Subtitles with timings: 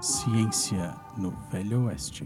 [0.00, 2.24] Ciência no Velho Oeste.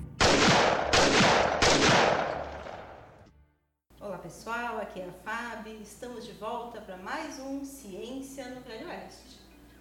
[3.99, 5.81] Olá pessoal, aqui é a Fábio.
[5.81, 9.41] Estamos de volta para mais um Ciência no Velho Oeste.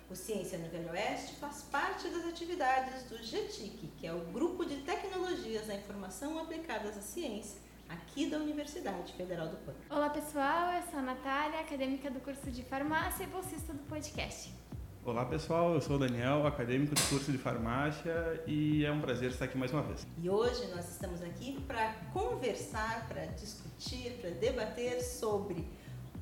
[0.09, 4.63] O Ciência no Velho Oeste faz parte das atividades do GTIC, que é o Grupo
[4.63, 9.73] de Tecnologias da Informação Aplicadas à Ciência, aqui da Universidade Federal do Pan.
[9.89, 14.60] Olá pessoal, eu sou a Natália, acadêmica do curso de farmácia e bolsista do podcast.
[15.03, 19.31] Olá pessoal, eu sou o Daniel, acadêmico do curso de farmácia e é um prazer
[19.31, 20.05] estar aqui mais uma vez.
[20.21, 25.67] E hoje nós estamos aqui para conversar, para discutir, para debater sobre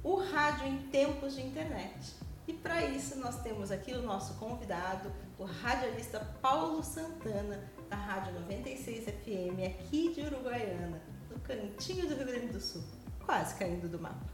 [0.01, 2.15] o rádio em tempos de internet.
[2.47, 8.33] E para isso nós temos aqui o nosso convidado, o radialista Paulo Santana, da Rádio
[8.35, 12.83] 96 FM, aqui de Uruguaiana, no cantinho do Rio Grande do Sul,
[13.25, 14.25] quase caindo do mapa.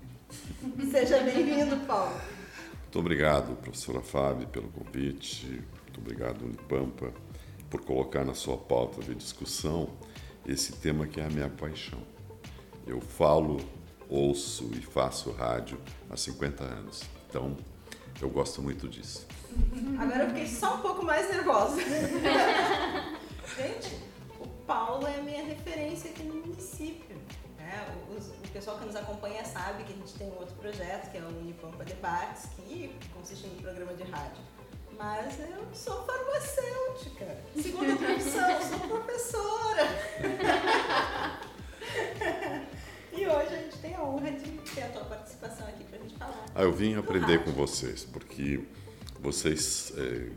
[0.91, 2.13] Seja bem-vindo, Paulo.
[2.95, 5.61] Muito obrigado, professora Fábio, pelo convite.
[5.83, 7.11] Muito obrigado, Unipampa,
[7.69, 9.89] por colocar na sua pauta de discussão
[10.45, 11.99] esse tema que é a minha paixão.
[12.87, 13.59] Eu falo,
[14.07, 15.77] ouço e faço rádio
[16.09, 17.57] há 50 anos, então
[18.21, 19.27] eu gosto muito disso.
[19.99, 21.81] Agora eu fiquei só um pouco mais nervosa.
[23.57, 23.93] Gente,
[24.39, 27.04] o Paulo é a minha referência aqui no município.
[27.75, 31.11] É, o, o, pessoal que nos acompanha sabe que a gente tem um outro projeto,
[31.11, 34.41] que é o Unipampa Debates, que consiste em um programa de rádio.
[34.97, 39.81] Mas eu sou farmacêutica, segunda profissão, sou professora.
[43.11, 46.01] e hoje a gente tem a honra de ter a tua participação aqui para a
[46.01, 46.45] gente falar.
[46.55, 48.63] Ah, eu vim aprender com vocês, porque
[49.19, 50.31] vocês, é,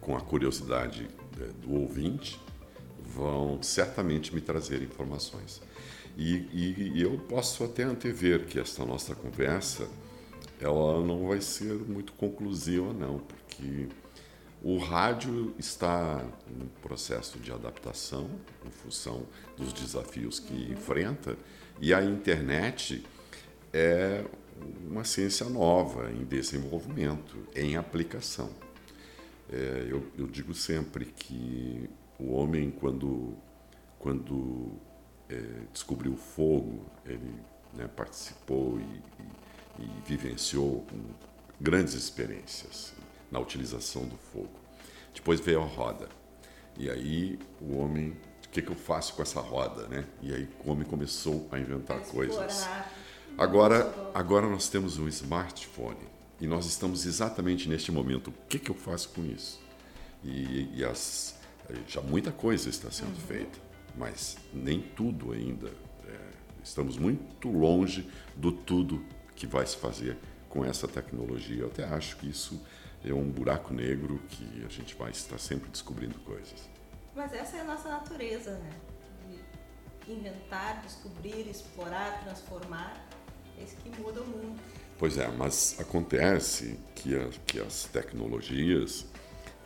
[0.00, 2.40] com a curiosidade é, do ouvinte,
[2.98, 5.60] vão certamente me trazer informações.
[6.16, 9.88] E, e, e, eu posso até antever que esta nossa conversa
[10.60, 13.88] ela não vai ser muito conclusiva não, porque
[14.62, 18.30] o rádio está em processo de adaptação
[18.64, 21.36] em função dos desafios que enfrenta
[21.80, 23.04] e a internet
[23.72, 24.24] é
[24.88, 28.50] uma ciência nova em desenvolvimento, em aplicação.
[29.52, 33.36] É, eu, eu digo sempre que o homem quando
[33.98, 34.78] quando
[35.28, 35.42] é,
[35.72, 37.34] descobriu o fogo, ele
[37.72, 40.86] né, participou e, e, e, vivenciou
[41.60, 42.92] grandes experiências
[43.30, 44.50] na utilização do fogo.
[45.14, 46.08] Depois veio a roda.
[46.76, 49.86] E aí o homem, o que, que eu faço com essa roda?
[49.88, 50.04] Né?
[50.22, 52.68] E aí o homem começou a inventar coisas.
[53.38, 56.06] Agora, agora nós temos um smartphone
[56.40, 58.28] e nós estamos exatamente neste momento.
[58.28, 59.60] O que, que eu faço com isso?
[60.22, 61.36] E, e as,
[61.86, 63.26] já muita coisa está sendo uhum.
[63.26, 63.64] feita
[63.96, 65.68] mas nem tudo ainda.
[66.06, 66.18] É,
[66.62, 70.16] estamos muito longe do tudo que vai se fazer
[70.48, 71.62] com essa tecnologia.
[71.62, 72.60] Eu até acho que isso
[73.04, 76.68] é um buraco negro que a gente vai estar sempre descobrindo coisas.
[77.14, 78.70] Mas essa é a nossa natureza, né?
[80.04, 83.06] De inventar, descobrir, explorar, transformar.
[83.58, 84.60] É isso que muda o mundo.
[84.98, 89.06] Pois é, mas acontece que, a, que as tecnologias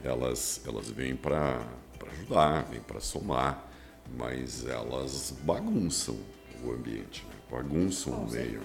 [0.03, 1.66] elas, elas vêm para
[2.12, 3.68] ajudar, vêm para somar
[4.17, 6.19] mas elas bagunçam
[6.65, 7.35] o ambiente, né?
[7.51, 8.63] bagunçam o meio,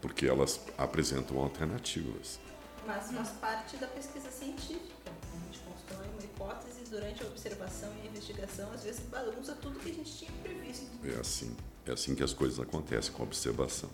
[0.00, 2.38] porque elas apresentam alternativas.
[2.86, 5.12] Mas faz parte da pesquisa científica.
[5.32, 9.78] A gente constrói uma hipótese durante a observação e a investigação, às vezes bagunça tudo
[9.78, 10.86] que a gente tinha previsto.
[11.04, 11.56] É assim,
[11.86, 13.88] é assim que as coisas acontecem com a observação.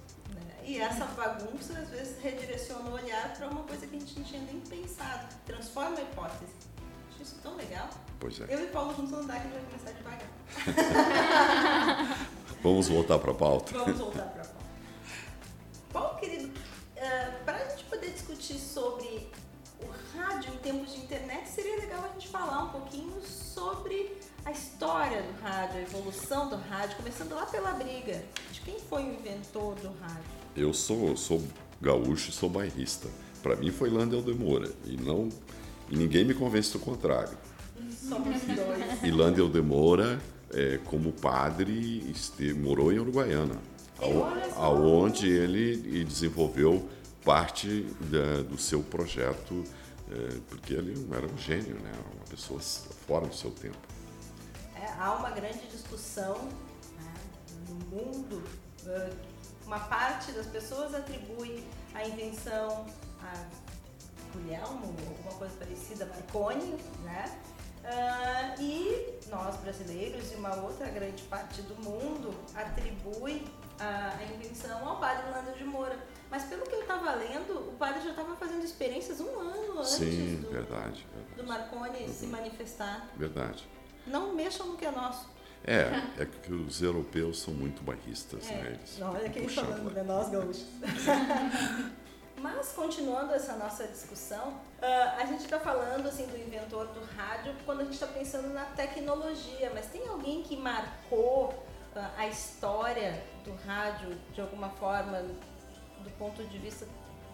[0.63, 4.19] É, e essa bagunça às vezes redireciona o olhar para uma coisa que a gente
[4.19, 6.53] não tinha nem pensado, transforma a hipótese.
[7.19, 7.91] Acho isso tão legal.
[8.21, 8.47] Pois é.
[8.49, 10.29] Eu e Paulo juntos andar que vai começar devagar.
[12.63, 13.73] Vamos voltar para a pauta.
[13.77, 14.69] Vamos voltar para a pauta.
[15.93, 16.53] Paulo, querido, uh,
[16.97, 19.29] eh, para a gente poder discutir sobre
[19.83, 24.53] o rádio em tempos de internet, seria legal a gente falar um pouquinho sobre a
[24.53, 28.23] história do rádio, a evolução do rádio, começando lá pela briga.
[28.53, 30.23] De quem foi o inventor do rádio?
[30.55, 31.43] Eu sou, sou
[31.81, 33.09] gaúcho e sou bairrista.
[33.43, 35.29] Para mim foi Landel de Moura e não
[35.91, 37.37] e ninguém me convence do contrário.
[37.91, 39.03] Somos dois.
[39.03, 40.21] E Landel de Moura
[40.53, 43.61] é, como padre, este, morou em Uruguaiana,
[44.57, 46.89] aonde ele desenvolveu
[47.25, 49.63] parte da, do seu projeto,
[50.11, 51.93] é, porque ele era um gênio, né?
[52.15, 53.77] uma pessoa fora do seu tempo.
[54.75, 56.37] É, há uma grande discussão
[56.97, 57.15] né,
[57.69, 58.43] no mundo.
[59.67, 61.63] Uma parte das pessoas atribui
[61.93, 62.87] a invenção
[63.21, 63.45] a
[64.33, 67.39] Guglielmo, alguma coisa parecida, Marconi, né?
[67.85, 73.47] Uh, e nós brasileiros e uma outra grande parte do mundo atribui
[73.79, 75.97] a, a invenção ao padre Lando de Moura.
[76.31, 79.93] Mas pelo que eu estava lendo, o padre já estava fazendo experiências um ano antes
[79.93, 81.71] Sim, do, verdade, do verdade.
[81.71, 83.09] Marconi se manifestar.
[83.17, 83.67] Verdade.
[84.07, 85.27] Não mexam no que é nosso.
[85.65, 88.79] É, é que os europeus são muito bairristas, né?
[88.79, 89.93] Eles olha quem falando, lá.
[89.93, 90.03] né?
[90.03, 90.67] Nós gaúchos.
[92.41, 97.55] Mas, continuando essa nossa discussão, ah, a gente está falando assim, do inventor do rádio
[97.65, 101.55] quando a gente está pensando na tecnologia, mas tem alguém que marcou
[101.97, 106.87] ah, a história do rádio de alguma forma, do ponto de vista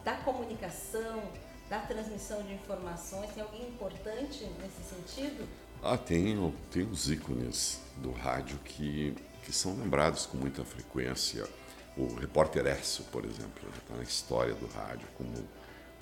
[0.03, 1.23] da comunicação,
[1.69, 3.31] da transmissão de informações?
[3.33, 5.47] Tem alguém importante nesse sentido?
[5.83, 9.15] Ah, tem, tem os ícones do rádio que,
[9.45, 11.47] que são lembrados com muita frequência.
[11.97, 15.31] O Repórter Esso, por exemplo, está na história do rádio como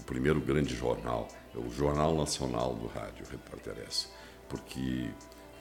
[0.00, 4.10] o primeiro grande jornal, é o Jornal Nacional do Rádio, o Repórter Esso,
[4.48, 5.10] porque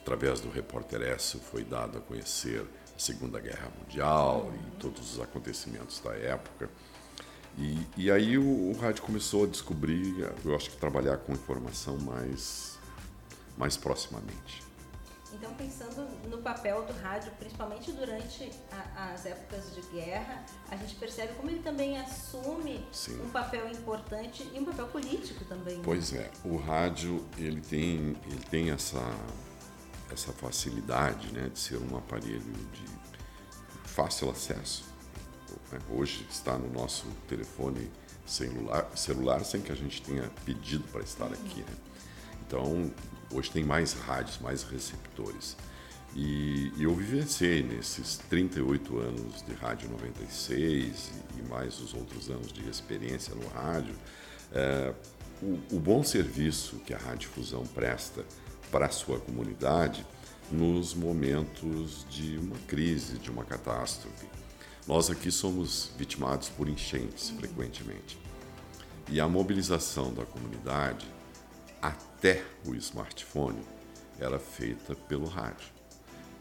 [0.00, 5.20] através do Repórter Esso foi dado a conhecer a Segunda Guerra Mundial e todos os
[5.20, 6.68] acontecimentos da época.
[7.58, 11.98] E, e aí o, o rádio começou a descobrir, eu acho que trabalhar com informação
[11.98, 12.78] mais,
[13.56, 14.71] mais proximamente.
[15.32, 20.94] Então, pensando no papel do rádio, principalmente durante a- as épocas de guerra, a gente
[20.96, 23.20] percebe como ele também assume Sim.
[23.22, 25.76] um papel importante e um papel político também.
[25.76, 25.82] né?
[25.84, 29.00] Pois é, o rádio ele tem, ele tem essa,
[30.12, 32.40] essa facilidade né, de ser um aparelho
[32.72, 32.84] de
[33.88, 34.84] fácil acesso.
[35.70, 35.78] né?
[35.90, 37.90] Hoje está no nosso telefone
[38.26, 41.60] celular, celular sem que a gente tenha pedido para estar aqui.
[41.62, 41.74] Né?
[42.52, 42.92] Então,
[43.32, 45.56] hoje tem mais rádios, mais receptores.
[46.14, 52.52] E, e eu vivenciei nesses 38 anos de Rádio 96 e, mais os outros anos
[52.52, 53.94] de experiência no rádio,
[54.52, 54.92] é,
[55.40, 58.22] o, o bom serviço que a Radiodifusão presta
[58.70, 60.04] para a sua comunidade
[60.50, 64.26] nos momentos de uma crise, de uma catástrofe.
[64.86, 68.18] Nós aqui somos vitimados por enchentes frequentemente.
[69.08, 71.06] E a mobilização da comunidade
[71.80, 72.11] até
[72.64, 73.58] o smartphone
[74.20, 75.66] era feita pelo rádio.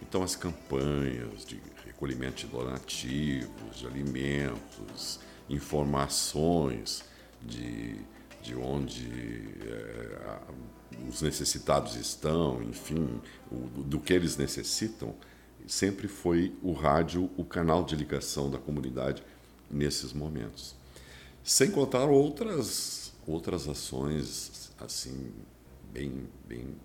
[0.02, 5.20] Então, as campanhas de recolhimento de donativos, de alimentos,
[5.50, 7.04] informações
[7.42, 7.96] de,
[8.44, 9.08] de onde
[10.28, 10.42] a-
[11.10, 13.20] os necessitados estão, enfim,
[13.52, 15.16] o- do que eles necessitam,
[15.68, 19.24] sempre foi o rádio o canal de ligação da comunidade
[19.70, 20.76] nesses momentos.
[21.44, 25.32] Sem contar outras, outras ações assim
[25.92, 26.76] bem, bem,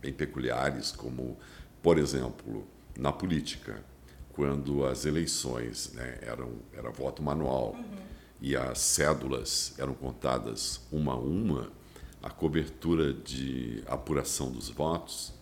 [0.00, 1.36] bem peculiares, como,
[1.82, 2.66] por exemplo,
[2.98, 3.82] na política,
[4.32, 7.76] quando as eleições né, eram era voto manual
[8.40, 11.70] e as cédulas eram contadas uma a uma,
[12.22, 15.32] a cobertura de apuração dos votos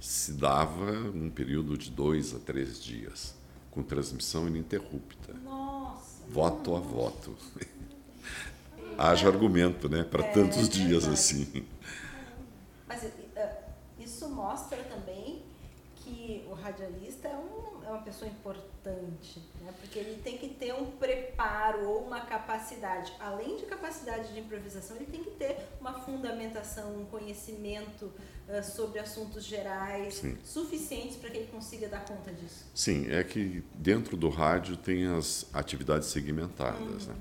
[0.00, 3.34] se dava num período de dois a três dias,
[3.70, 6.24] com transmissão ininterrupta Nossa!
[6.28, 7.34] voto a voto.
[8.98, 11.14] Haja argumento, né, para É, tantos dias verdade.
[11.14, 11.64] assim.
[12.86, 13.62] Mas eh,
[13.98, 15.42] isso mostra também
[15.96, 19.72] que o radialista é, um- é uma pessoa importante, né?
[19.80, 23.10] porque ele tem que ter um preparo ou uma capacidade.
[23.18, 28.12] Além de capacidade de improvisação, ele tem que ter uma fundamentação, um conhecimento
[28.48, 30.36] eh, sobre assuntos gerais Sim.
[30.44, 32.66] suficientes para que ele consiga dar conta disso.
[32.74, 37.06] Sim, é que dentro do rádio tem as atividades segmentadas.
[37.06, 37.14] Né?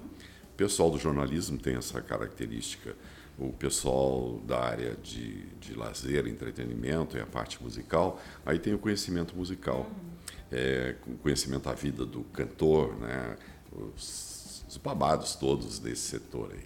[0.51, 2.95] O pessoal do jornalismo tem essa característica.
[3.37, 8.77] O pessoal da área de, de lazer, entretenimento e a parte musical, aí tem o
[8.79, 9.89] conhecimento musical.
[10.51, 13.35] É, com conhecimento da vida do cantor, né?
[13.71, 16.65] os, os babados todos desse setor aí.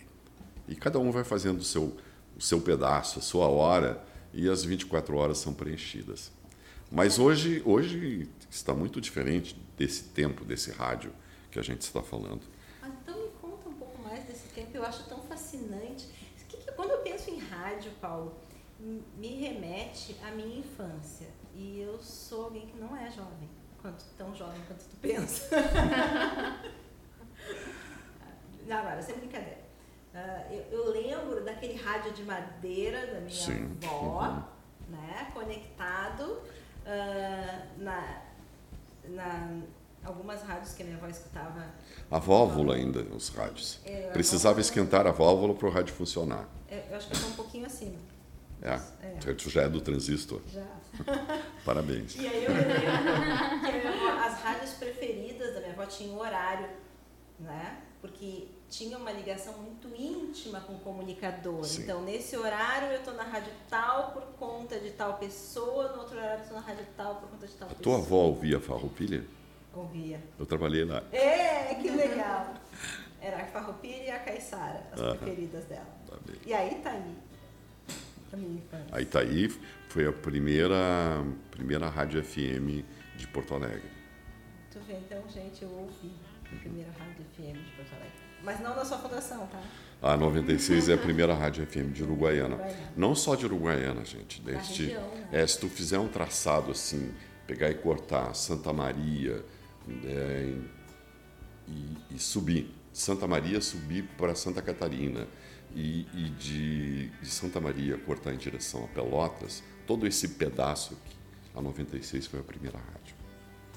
[0.67, 1.95] E cada um vai fazendo o seu,
[2.37, 6.29] o seu pedaço, a sua hora, e as 24 horas são preenchidas.
[6.91, 11.13] Mas hoje, hoje está muito diferente desse tempo, desse rádio
[11.49, 12.41] que a gente está falando.
[12.81, 16.07] Ah, Então me conta um pouco mais desse tempo, eu acho tão fascinante.
[16.49, 18.35] Que que- quando eu penso em rádio, Paulo,
[18.79, 21.27] me remete à minha infância.
[21.55, 23.49] E eu sou alguém que não é jovem,
[23.81, 25.49] quanto, tão jovem quanto tu pensa.
[28.67, 29.61] Não, agora, sem brincadeira.
[30.13, 33.77] Ah, eu, eu lembro daquele rádio de madeira da minha Sim.
[33.83, 34.43] avó, Uhum.
[34.97, 36.41] né, conectado
[36.85, 38.21] ah, na,
[39.09, 39.61] na
[40.03, 41.65] algumas rádios que a minha avó escutava
[42.11, 43.79] A válvula ainda nos rádios.
[43.85, 46.47] É, a Precisava válvula- esquentar a válvula para o rádio funcionar.
[46.69, 47.95] É, eu acho que eu tô um pouquinho acima.
[48.61, 48.73] É,
[49.29, 49.33] É.
[49.33, 50.41] tu já é do transistor.
[50.51, 50.65] Já.
[51.63, 52.15] Parabéns.
[52.15, 56.17] E aí eu lembro que a minha avó- as rádios preferidas da minha avó tinham
[56.17, 56.67] horário,
[57.39, 57.77] né?
[58.01, 61.63] Porque tinha uma ligação muito íntima com o comunicador.
[61.63, 61.83] Sim.
[61.83, 66.17] Então, nesse horário eu tô na rádio tal por conta de tal pessoa, no outro
[66.17, 67.83] horário eu tô na rádio tal por conta de tal A pessoa.
[67.97, 69.23] tua avó ouvia farroupilha?
[69.73, 70.19] Ouvia.
[70.39, 71.03] Eu trabalhei lá.
[71.11, 72.53] É, que legal.
[73.27, 75.97] Era a Farroupilha e a Caiçara, as preferidas dela.
[76.45, 77.17] E aí tá aí.
[78.31, 78.87] A infância.
[78.91, 79.49] A Itaí
[79.89, 82.85] foi a primeira, primeira rádio FM
[83.17, 83.89] de Porto Alegre.
[84.71, 86.13] Tu vê, então, gente, eu ouvi
[86.45, 88.11] a primeira rádio FM de Porto Alegre.
[88.43, 89.61] Mas não da sua fundação, tá?
[90.01, 92.55] A 96 é a primeira rádio FM de Uruguaiana.
[92.55, 92.93] Uruguaiana.
[92.95, 94.41] Não só de Uruguaiana, gente.
[94.41, 95.29] Deste, região, né?
[95.33, 97.13] é, se tu fizer um traçado assim,
[97.45, 99.43] pegar e cortar Santa Maria
[100.05, 100.53] é,
[101.67, 102.73] e, e subir.
[102.97, 105.27] Santa Maria subir para Santa Catarina
[105.75, 111.15] e, e de, de Santa Maria cortar em direção a Pelotas, todo esse pedaço aqui,
[111.53, 113.15] a 96 foi a primeira rádio.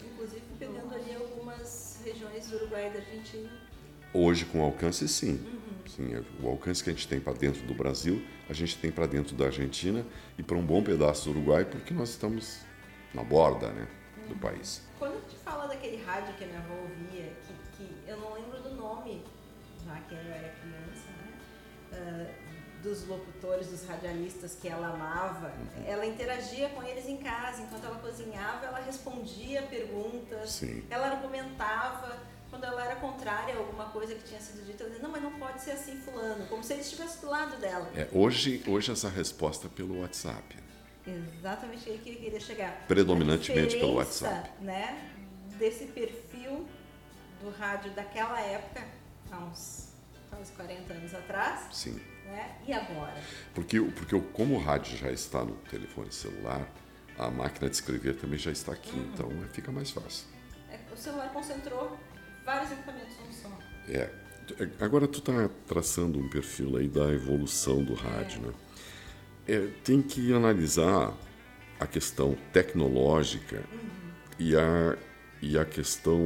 [0.03, 3.51] Inclusive pegando ali algumas regiões do Uruguai e da Argentina.
[4.15, 5.39] Hoje, com alcance, sim.
[5.87, 8.91] sim é, o alcance que a gente tem para dentro do Brasil, a gente tem
[8.91, 10.03] para dentro da Argentina
[10.39, 12.61] e para um bom pedaço do Uruguai, porque nós estamos
[13.13, 13.87] na borda né,
[14.31, 14.83] do país.
[14.99, 17.10] Quando a gente fala daquele rádio que a minha avó ouvia,
[22.83, 25.53] dos locutores, dos radialistas que ela amava,
[25.87, 27.63] ela interagia com eles em casa.
[27.63, 30.85] Enquanto ela cozinhava, ela respondia perguntas, Sim.
[30.91, 32.19] ela argumentava.
[32.49, 35.23] Quando ela era contrária a alguma coisa que tinha sido dita, ela dizia, não, mas
[35.23, 36.47] não pode ser assim, fulano.
[36.49, 37.89] Como se ele estivesse do lado dela.
[37.95, 40.57] É, hoje, hoje, essa resposta é pelo WhatsApp.
[41.07, 42.87] Exatamente aí que eu queria chegar.
[42.89, 44.51] Predominantemente pelo WhatsApp.
[44.61, 45.13] Né,
[45.59, 46.67] desse perfil
[47.41, 48.85] do rádio daquela época,
[49.31, 49.91] há uns
[50.29, 52.01] quase 40 anos atrás, Sim.
[52.31, 53.15] Né, e agora?
[53.55, 56.67] Porque, porque como o rádio já está no telefone celular,
[57.19, 60.27] a máquina de escrever também já está aqui, então é, fica mais fácil.
[60.71, 61.99] É, O celular concentrou
[62.45, 63.59] vários equipamentos num só.
[63.89, 64.11] É.
[64.59, 68.53] É, Agora tu está traçando um perfil aí da evolução do rádio, né?
[69.47, 71.15] É, tem que analisar
[71.79, 73.63] a questão tecnológica
[74.39, 74.97] e, a,
[75.41, 76.21] e a questão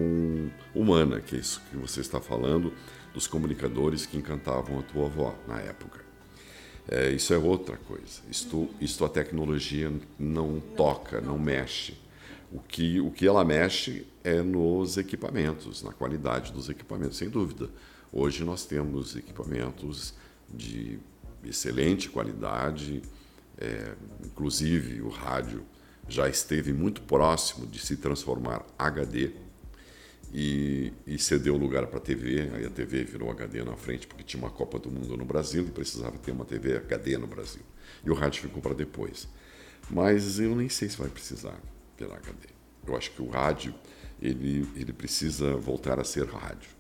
[0.75, 2.73] humana, que é isso que você está falando,
[3.14, 6.04] dos comunicadores que encantavam a tua avó na época.
[6.88, 8.21] É, isso é outra coisa.
[8.30, 11.97] Isto, isto a tecnologia não toca, não mexe.
[12.52, 17.71] O que, o que ela mexe é nos equipamentos, na qualidade dos equipamentos, sem dúvida.
[18.12, 20.14] Hoje nós temos equipamentos
[20.52, 20.99] de
[21.42, 23.02] excelente qualidade,
[23.59, 23.94] é,
[24.25, 25.64] inclusive o rádio
[26.09, 29.30] já esteve muito próximo de se transformar HD
[30.34, 32.50] e, e cedeu lugar para a TV.
[32.52, 35.64] Aí a TV virou HD na frente porque tinha uma Copa do Mundo no Brasil
[35.64, 37.62] e precisava ter uma TV HD no Brasil.
[38.04, 39.28] E o rádio ficou para depois.
[39.88, 41.56] Mas eu nem sei se vai precisar
[41.96, 42.48] ter HD.
[42.84, 43.72] Eu acho que o rádio
[44.20, 46.70] ele, ele precisa voltar a ser rádio,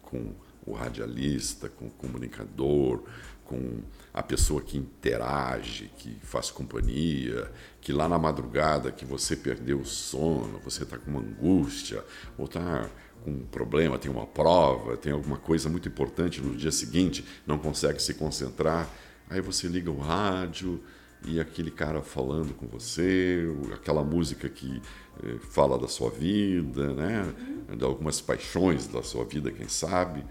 [0.00, 0.32] com
[0.64, 3.02] o radialista, com o comunicador,
[3.44, 3.80] com
[4.12, 9.86] a pessoa que interage, que faz companhia, que lá na madrugada que você perdeu o
[9.86, 12.04] sono, você está com uma angústia,
[12.38, 12.88] ou está
[13.22, 17.58] com um problema, tem uma prova, tem alguma coisa muito importante no dia seguinte, não
[17.58, 18.88] consegue se concentrar,
[19.28, 20.80] aí você liga o rádio
[21.26, 24.80] e aquele cara falando com você, aquela música que
[25.22, 27.34] eh, fala da sua vida, né?
[27.76, 30.24] de algumas paixões da sua vida, quem sabe.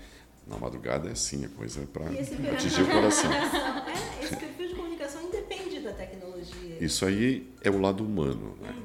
[0.47, 2.05] Na madrugada é assim, a coisa é para
[2.51, 3.31] atingir o coração.
[3.31, 6.77] É, esse perfil de comunicação independe da tecnologia.
[6.83, 8.75] Isso aí é o lado humano, né?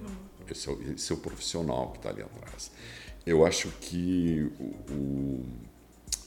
[0.50, 2.70] Esse, é o, esse é o profissional que está ali atrás.
[3.26, 5.46] Eu acho que o, o-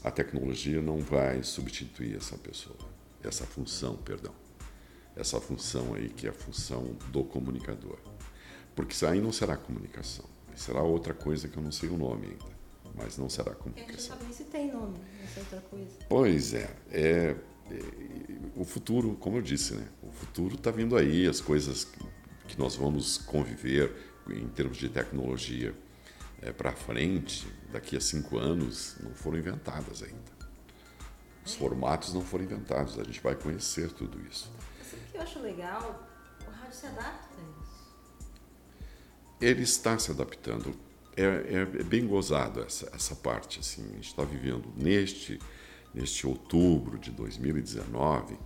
[0.03, 2.75] a tecnologia não vai substituir essa pessoa,
[3.23, 4.33] essa função, perdão.
[5.15, 7.97] Essa função aí que é a função do comunicador.
[8.75, 10.25] Porque isso aí não será comunicação.
[10.55, 12.60] Será outra coisa que eu não sei o nome ainda.
[12.95, 13.99] Mas não será não comunicação.
[13.99, 15.91] sabe nem se tem nome, essa é outra coisa.
[16.09, 17.35] Pois é, é,
[17.69, 17.79] é,
[18.55, 19.87] o futuro, como eu disse, né?
[20.03, 23.95] O futuro está vindo aí, as coisas que, nós vamos conviver
[24.29, 25.73] em termos de tecnologia
[26.41, 30.31] é, para frente, daqui a cinco anos, não foram inventadas ainda.
[31.45, 34.51] Os formatos não foram inventados, a gente vai conhecer tudo isso.
[34.91, 36.07] O que eu acho legal?
[36.45, 37.71] O rádio se adapta a isso.
[39.39, 40.75] Ele está se adaptando.
[41.15, 43.59] É, é- é bem gozado essa, essa parte.
[43.59, 43.83] Assim.
[43.91, 45.39] A gente está vivendo neste,
[45.93, 48.37] neste outubro de 2019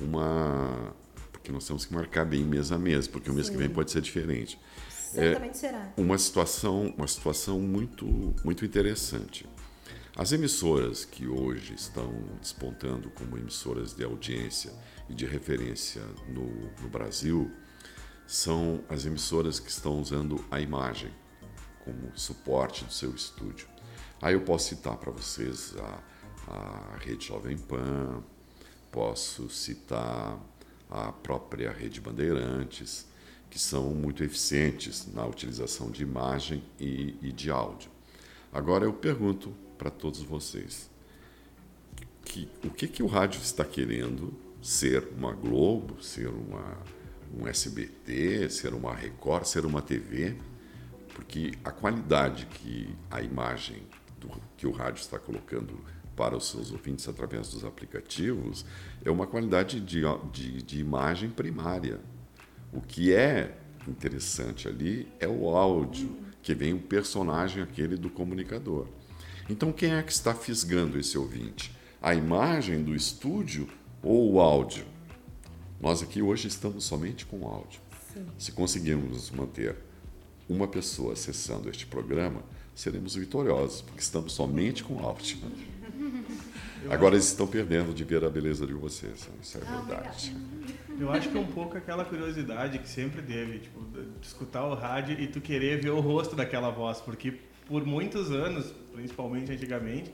[0.00, 0.94] uma.
[1.32, 3.90] Porque nós temos que marcar bem mês a mês, porque o mês que vem pode
[3.90, 4.58] ser diferente.
[4.88, 5.92] Certamente será.
[5.96, 8.06] Uma situação, uma situação muito,
[8.44, 9.46] muito interessante.
[10.16, 14.72] As emissoras que hoje estão despontando como emissoras de audiência
[15.08, 16.44] e de referência no,
[16.82, 17.50] no Brasil
[18.26, 21.10] são as emissoras que estão usando a imagem
[21.88, 23.66] como suporte do seu estúdio.
[24.20, 26.02] Aí eu posso citar para vocês a,
[26.52, 28.22] a Rede Jovem Pan,
[28.92, 30.38] posso citar
[30.90, 33.06] a própria Rede Bandeirantes,
[33.48, 37.90] que são muito eficientes na utilização de imagem e, e de áudio.
[38.52, 40.90] Agora eu pergunto para todos vocês:
[42.24, 44.34] que o que, que o rádio está querendo?
[44.60, 46.82] Ser uma Globo, ser uma,
[47.38, 50.36] um SBT, ser uma Record, ser uma TV,
[51.18, 53.82] porque a qualidade que a imagem
[54.20, 55.80] do, que o rádio está colocando
[56.14, 58.64] para os seus ouvintes através dos aplicativos
[59.04, 61.98] é uma qualidade de, de, de imagem primária.
[62.72, 63.58] O que é
[63.88, 68.86] interessante ali é o áudio, que vem o personagem aquele do comunicador.
[69.50, 71.76] Então, quem é que está fisgando esse ouvinte?
[72.00, 73.68] A imagem do estúdio
[74.04, 74.86] ou o áudio?
[75.80, 77.80] Nós aqui hoje estamos somente com áudio.
[78.14, 78.24] Sim.
[78.38, 79.87] Se conseguirmos manter
[80.48, 82.42] uma pessoa acessando este programa,
[82.74, 85.38] seremos vitoriosos, porque estamos somente com áudio.
[86.88, 90.36] Agora eles estão perdendo de ver a beleza de vocês, isso é ah, verdade.
[90.98, 94.74] Eu acho que é um pouco aquela curiosidade que sempre teve, tipo, de escutar o
[94.74, 97.34] rádio e tu querer ver o rosto daquela voz, porque
[97.66, 100.12] por muitos anos, principalmente antigamente,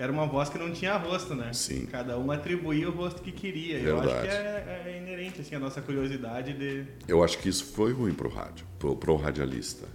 [0.00, 1.52] era uma voz que não tinha rosto, né?
[1.52, 1.84] Sim.
[1.84, 3.78] Cada um atribuía o rosto que queria.
[3.78, 4.06] Verdade.
[4.06, 6.86] Eu acho que é, é, inerente assim, a nossa curiosidade de.
[7.06, 9.86] Eu acho que isso foi ruim para o rádio, para o radialista.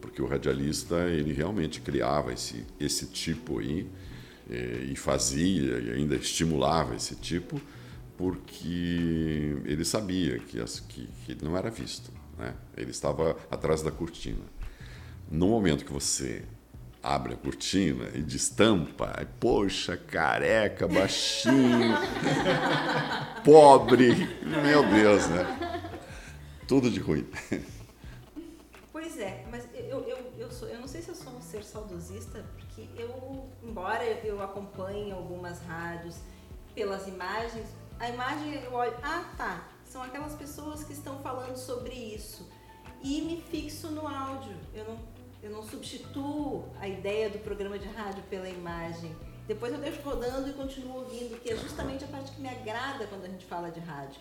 [0.00, 3.88] Porque o radialista, ele realmente criava esse, esse tipo aí
[4.48, 7.60] eh, e fazia e ainda estimulava esse tipo
[8.16, 12.12] porque ele sabia que, que, que não era visto.
[12.38, 12.54] Né?
[12.76, 14.44] Ele estava atrás da cortina.
[15.30, 16.44] No momento que você
[17.08, 21.96] abre a cortina e destampa, poxa, careca, baixinho,
[23.42, 25.80] pobre, meu Deus, né?
[26.66, 27.26] Tudo de ruim.
[28.92, 31.64] Pois é, mas eu, eu, eu, sou, eu não sei se eu sou um ser
[31.64, 36.16] saudosista, porque eu, embora eu acompanhe algumas rádios
[36.74, 41.94] pelas imagens, a imagem eu olho, ah tá, são aquelas pessoas que estão falando sobre
[41.94, 42.46] isso.
[43.02, 44.56] E me fixo no áudio.
[44.74, 44.98] Eu não,
[45.42, 49.14] eu não substituo a ideia do programa de rádio pela imagem.
[49.46, 53.06] Depois eu deixo rodando e continuo ouvindo, que é justamente a parte que me agrada
[53.06, 54.20] quando a gente fala de rádio.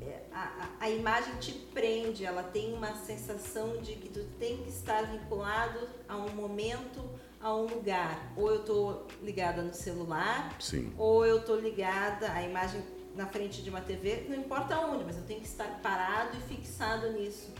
[0.00, 0.42] É, a,
[0.80, 5.02] a, a, imagem te prende, ela tem uma sensação de que tu tem que estar
[5.02, 7.04] vinculado a um momento,
[7.40, 8.32] a um lugar.
[8.36, 10.92] Ou eu estou ligada no celular, Sim.
[10.96, 12.82] ou eu estou ligada, a imagem
[13.14, 16.40] na frente de uma TV, não importa onde, mas eu tenho que estar parado e
[16.54, 17.52] fixado nisso.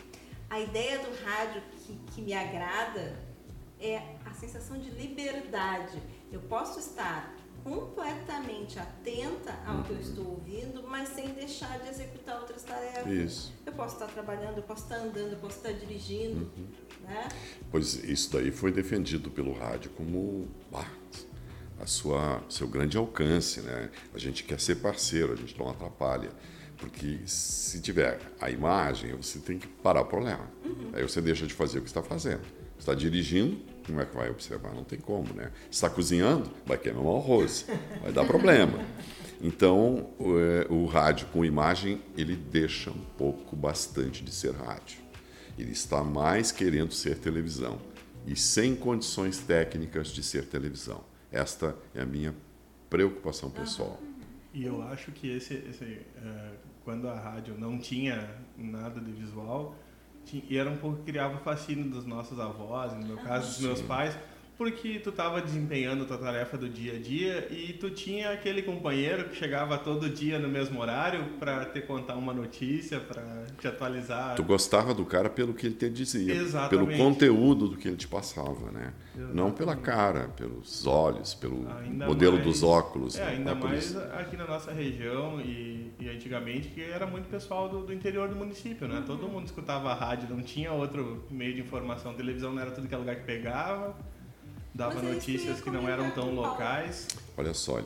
[0.55, 3.19] A ideia do rádio que, que me agrada
[3.81, 6.01] é a sensação de liberdade.
[6.31, 12.39] Eu posso estar completamente atenta ao que eu estou ouvindo, mas sem deixar de executar
[12.41, 13.13] outras tarefas.
[13.13, 13.53] Isso.
[13.67, 16.49] Eu posso estar trabalhando, eu posso estar andando, eu posso estar dirigindo.
[16.57, 16.69] Uhum.
[17.01, 17.29] Né?
[17.73, 20.87] Pois isso daí foi defendido pelo rádio como ah,
[21.81, 23.91] a sua seu grande alcance, né?
[24.15, 26.31] A gente quer ser parceiro, a gente não atrapalha,
[26.85, 30.47] porque se tiver a imagem, você tem que parar o problema.
[30.63, 30.91] Uhum.
[30.93, 32.43] Aí você deixa de fazer o que está fazendo.
[32.79, 34.75] Está dirigindo, como é que vai observar?
[34.75, 35.51] Não tem como, né?
[35.71, 37.67] Está cozinhando, vai queimar o arroz,
[38.03, 38.79] vai dar problema.
[39.43, 44.97] Então, o, é, o rádio com imagem, ele deixa um pouco, bastante de ser rádio.
[45.59, 47.79] Ele está mais querendo ser televisão
[48.27, 51.05] e sem condições técnicas de ser televisão.
[51.31, 52.35] Esta é a minha
[52.89, 54.01] preocupação pessoal.
[54.55, 59.75] E eu acho que esse, esse uh, quando a rádio não tinha nada de visual,
[60.25, 63.49] tinha, e era um pouco que criava o fascínio dos nossos avós, no meu caso,
[63.49, 64.17] dos meus pais,
[64.57, 69.29] porque tu estava desempenhando tua tarefa do dia a dia e tu tinha aquele companheiro
[69.29, 74.37] que chegava todo dia no mesmo horário para te contar uma notícia, para te atualizar.
[74.37, 76.71] Tu gostava do cara pelo que ele te dizia, Exatamente.
[76.71, 78.93] pelo conteúdo do que ele te passava, né?
[79.15, 79.37] Exatamente.
[79.37, 83.17] Não pela cara, pelos olhos, pelo ainda modelo mais, dos óculos.
[83.17, 83.31] É, né?
[83.33, 83.99] ainda é mais isso.
[83.99, 88.37] aqui na nossa região e, e, antigamente que era muito pessoal do, do interior do
[88.37, 88.99] município, né?
[88.99, 89.05] Uhum.
[89.05, 92.15] Todo mundo escutava a rádio, não tinha outro meio de informação.
[92.15, 93.97] televisão não era tudo que é lugar que pegava
[94.75, 97.07] dava notícias que não eram tão locais.
[97.37, 97.81] Olha só,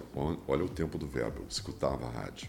[0.47, 2.49] olha o tempo do verbo, escutava a rádio.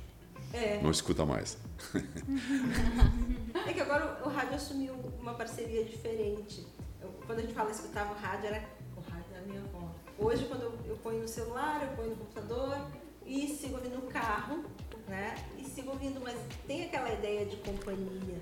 [0.54, 0.82] É.
[0.82, 1.58] Não escuta mais.
[3.68, 6.66] é que agora o rádio assumiu uma parceria diferente.
[7.02, 8.64] Eu, quando a gente fala escutava o rádio, era
[8.96, 9.94] o rádio da minha avó.
[10.18, 12.78] Hoje, quando eu, eu ponho no celular, eu ponho no computador
[13.26, 14.66] e sigo ouvindo no carro,
[15.08, 15.36] né?
[15.58, 18.42] E sigo ouvindo, mas tem aquela ideia de companhia.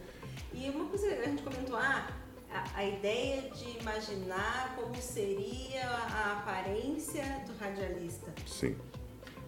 [0.54, 2.08] E uma coisa a gente comentou, ah,
[2.52, 8.34] a, a, ideia de imaginar como seria a aparência do radialista.
[8.46, 8.76] Sim.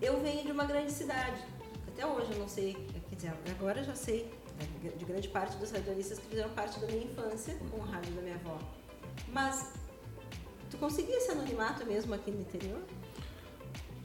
[0.01, 1.41] Eu venho de uma grande cidade.
[1.87, 2.73] Até hoje eu não sei,
[3.09, 6.79] quer dizer, agora eu já sei né, de grande parte dos radialistas que fizeram parte
[6.79, 8.57] da minha infância com o rádio da minha avó.
[9.29, 9.73] Mas
[10.69, 12.81] tu conseguia esse anonimato mesmo aqui no interior?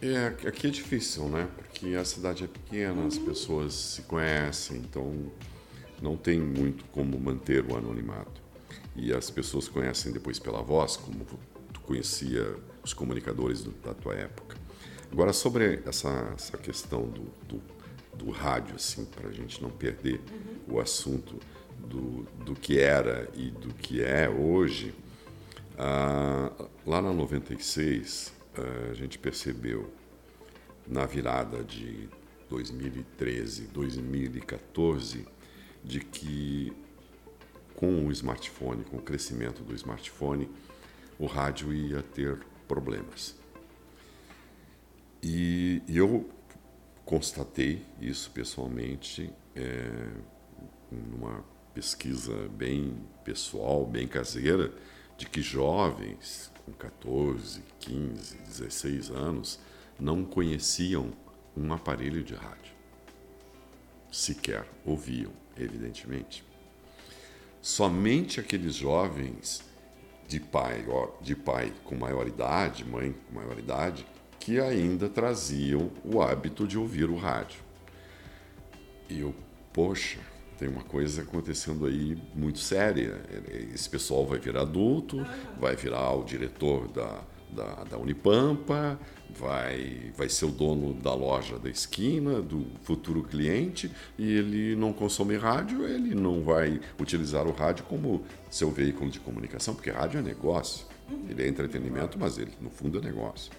[0.02, 1.48] É, aqui é difícil, né?
[1.56, 3.06] Porque a cidade é pequena, uhum.
[3.06, 5.32] as pessoas se conhecem, então
[6.02, 8.43] não tem muito como manter o anonimato
[8.96, 11.24] e as pessoas conhecem depois pela voz, como
[11.72, 14.56] tu conhecia os comunicadores do, da tua época.
[15.10, 17.62] Agora, sobre essa, essa questão do, do,
[18.16, 20.76] do rádio, assim, para a gente não perder uhum.
[20.76, 21.38] o assunto
[21.78, 24.94] do, do que era e do que é hoje,
[25.78, 26.50] ah,
[26.86, 29.92] lá na 96, ah, a gente percebeu,
[30.86, 32.08] na virada de
[32.48, 35.26] 2013, 2014,
[35.82, 36.72] de que
[37.76, 40.48] com o smartphone, com o crescimento do smartphone,
[41.18, 43.34] o rádio ia ter problemas.
[45.22, 46.28] E, eu
[47.04, 50.10] constatei isso pessoalmente é,
[50.90, 54.72] numa pesquisa bem pessoal, bem caseira,
[55.16, 59.60] de que jovens com 14, 15, 16 anos
[59.98, 61.12] não conheciam
[61.56, 62.74] um aparelho de rádio.
[64.10, 66.44] Sequer ouviam, evidentemente.
[67.64, 69.64] Somente aqueles jovens
[70.28, 70.84] de pai,
[71.22, 74.06] de pai com maioridade, mãe com maioridade,
[74.38, 77.60] que ainda traziam o hábito de ouvir o rádio.
[79.08, 79.34] E eu,
[79.72, 80.18] poxa,
[80.58, 83.22] tem uma coisa acontecendo aí muito séria.
[83.72, 85.24] Esse pessoal vai virar adulto,
[85.58, 87.22] vai virar o diretor da,
[87.54, 88.98] da, da Unipampa,
[89.30, 94.92] vai, vai ser o dono da loja da esquina, do futuro cliente, e ele não
[94.92, 100.18] consome rádio, ele não vai utilizar o rádio como seu veículo de comunicação, porque rádio
[100.18, 100.86] é negócio.
[101.28, 103.52] Ele é entretenimento, mas ele, no fundo, é negócio.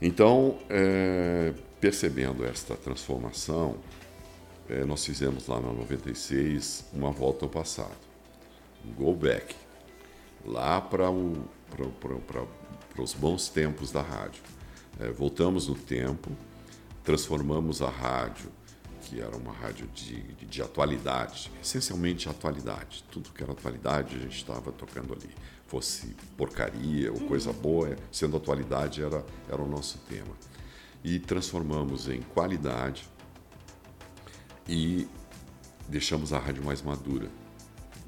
[0.00, 3.76] Então, é, percebendo esta transformação,
[4.68, 7.96] é, nós fizemos lá na 96 uma volta ao passado,
[8.84, 9.54] um go back,
[10.44, 11.10] lá para
[13.00, 14.42] os bons tempos da rádio.
[15.00, 16.30] É, voltamos no tempo,
[17.04, 18.50] transformamos a rádio,
[19.02, 23.04] que era uma rádio de, de, de atualidade, essencialmente atualidade.
[23.10, 25.30] Tudo que era atualidade a gente estava tocando ali
[25.72, 30.36] fosse porcaria ou coisa boa, sendo atualidade era, era o nosso tema.
[31.02, 33.08] E transformamos em qualidade
[34.68, 35.08] e
[35.88, 37.26] deixamos a rádio mais madura.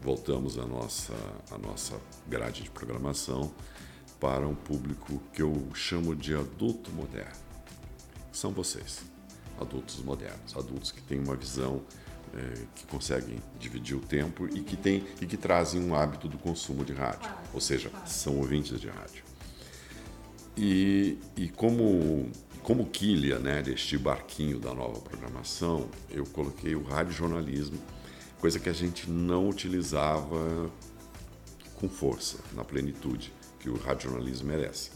[0.02, 1.14] Voltamos a nossa,
[1.50, 3.50] a nossa grade de programação
[4.24, 7.36] para um público que eu chamo de adulto moderno.
[8.32, 9.02] São vocês,
[9.60, 11.82] adultos modernos, adultos que têm uma visão
[12.34, 16.38] é, que conseguem dividir o tempo e que, tem, e que trazem um hábito do
[16.38, 19.22] consumo de rádio, ou seja, são ouvintes de rádio.
[20.56, 22.32] E, e como,
[22.62, 27.76] como quilha né, deste barquinho da nova programação, eu coloquei o rádio jornalismo,
[28.40, 30.70] coisa que a gente não utilizava
[31.74, 33.30] com força, na plenitude
[33.64, 34.90] que o rádio jornalismo merece.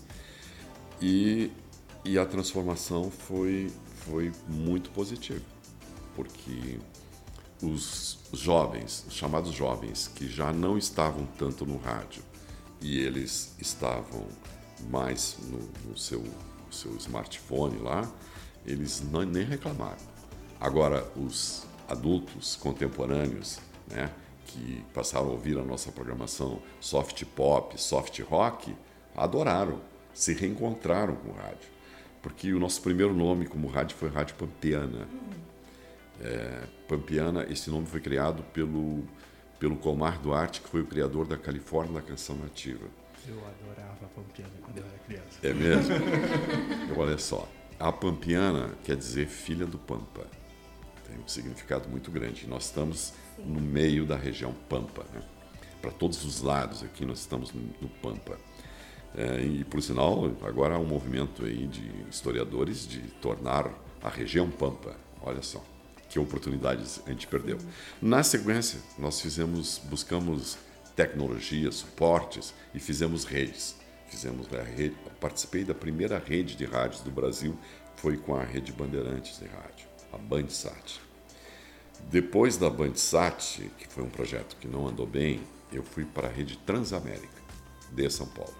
[1.00, 1.50] E,
[2.04, 3.72] e a transformação foi,
[4.04, 5.40] foi muito positiva,
[6.14, 6.78] porque
[7.62, 12.22] os jovens, os chamados jovens, que já não estavam tanto no rádio
[12.78, 14.26] e eles estavam
[14.90, 16.22] mais no, no seu,
[16.70, 18.06] seu smartphone lá,
[18.66, 19.96] eles não, nem reclamaram.
[20.60, 24.12] Agora, os adultos contemporâneos, né,
[24.48, 28.74] que passaram a ouvir a nossa programação soft pop, soft rock,
[29.14, 29.80] adoraram,
[30.14, 31.68] se reencontraram com o rádio.
[32.22, 35.06] Porque o nosso primeiro nome como rádio foi Rádio Pampeana.
[36.20, 39.04] É, Pampiana, esse nome foi criado pelo,
[39.58, 42.86] pelo Comar Duarte, que foi o criador da Califórnia da canção nativa.
[43.26, 45.38] Eu adorava a Pampiana quando eu era criança.
[45.42, 45.94] É mesmo?
[46.98, 50.26] Olha só, a Pampiana quer dizer filha do Pampa.
[51.08, 52.46] Tem um significado muito grande.
[52.46, 53.44] Nós estamos Sim.
[53.44, 55.04] no meio da região Pampa.
[55.12, 55.20] Né?
[55.80, 58.38] Para todos os lados aqui nós estamos no, Pampa.
[59.16, 64.50] É, e, por sinal, agora há um movimento aí de historiadores de tornar a região
[64.50, 64.94] Pampa.
[65.22, 65.64] Olha só
[66.08, 67.58] que oportunidades a gente perdeu.
[68.00, 70.56] Na sequência, nós fizemos, buscamos
[70.96, 73.76] tecnologia, suportes e fizemos redes.
[74.08, 77.56] Fizemos a rede, participei da primeira rede de rádios do Brasil,
[77.96, 81.00] foi com a rede Bandeirantes de rádio, a Bandsat.
[82.10, 85.40] Depois da Bandsat, que foi um projeto que não andou bem,
[85.72, 87.42] eu fui para a rede Transamérica
[87.92, 88.54] de São Paulo.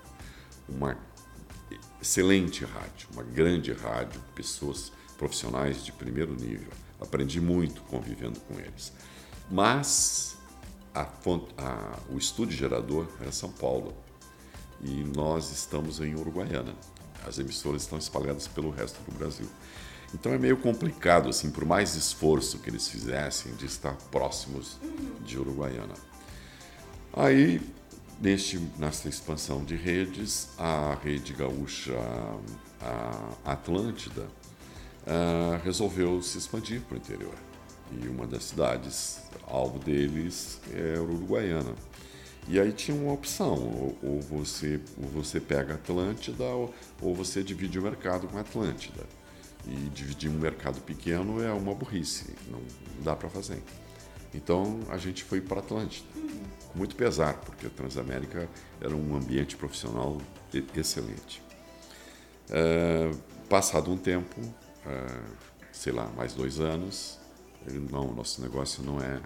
[0.69, 0.99] Uma
[2.01, 8.93] excelente rádio, uma grande rádio, pessoas profissionais de primeiro nível Aprendi muito convivendo com eles.
[9.51, 10.37] Mas
[10.95, 11.03] a,
[11.57, 13.95] a, o estúdio gerador é São Paulo
[14.81, 16.75] e nós estamos em Uruguaiana.
[17.27, 19.49] As emissoras estão espalhadas pelo resto do Brasil.
[20.15, 24.79] Então é meio complicado, assim, por mais esforço que eles fizessem de estar próximos
[25.25, 25.95] de Uruguaiana.
[27.13, 27.61] Aí,
[28.21, 31.95] neste, nessa expansão de redes, a rede gaúcha
[32.81, 37.35] a Atlântida uh, resolveu se expandir para o interior.
[37.91, 41.75] E uma das cidades, alvo deles, é Uruguaiana.
[42.47, 47.43] E aí tinha uma opção, ou, ou você, ou você pega Atlântida ou, ou você
[47.43, 49.05] divide o mercado com Atlântida.
[49.69, 52.61] E dividir um mercado pequeno é uma burrice, não,
[53.03, 53.63] dá para fazer.
[54.33, 56.07] Então a gente foi para Atlântida,
[56.69, 58.49] com muito pesar, porque a Transamérica
[58.81, 60.19] era um ambiente profissional
[60.75, 61.43] excelente.
[62.51, 63.11] É,
[63.49, 64.41] passado um tempo,
[64.87, 65.21] é,
[65.71, 67.19] sei lá, mais dois anos,
[67.91, 69.21] não, nosso negócio não é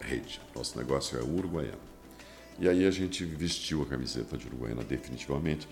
[0.00, 1.94] rede, nosso negócio é Uruguaiana.
[2.58, 5.68] E aí a gente vestiu a camiseta de Uruguaiana definitivamente,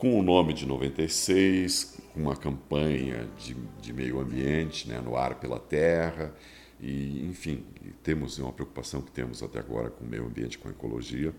[0.00, 5.34] com o nome de 96, com uma campanha de, de meio ambiente, né, no ar
[5.34, 6.34] pela terra,
[6.80, 7.62] e enfim,
[8.02, 11.34] temos uma preocupação que temos até agora com o meio ambiente, com a ecologia,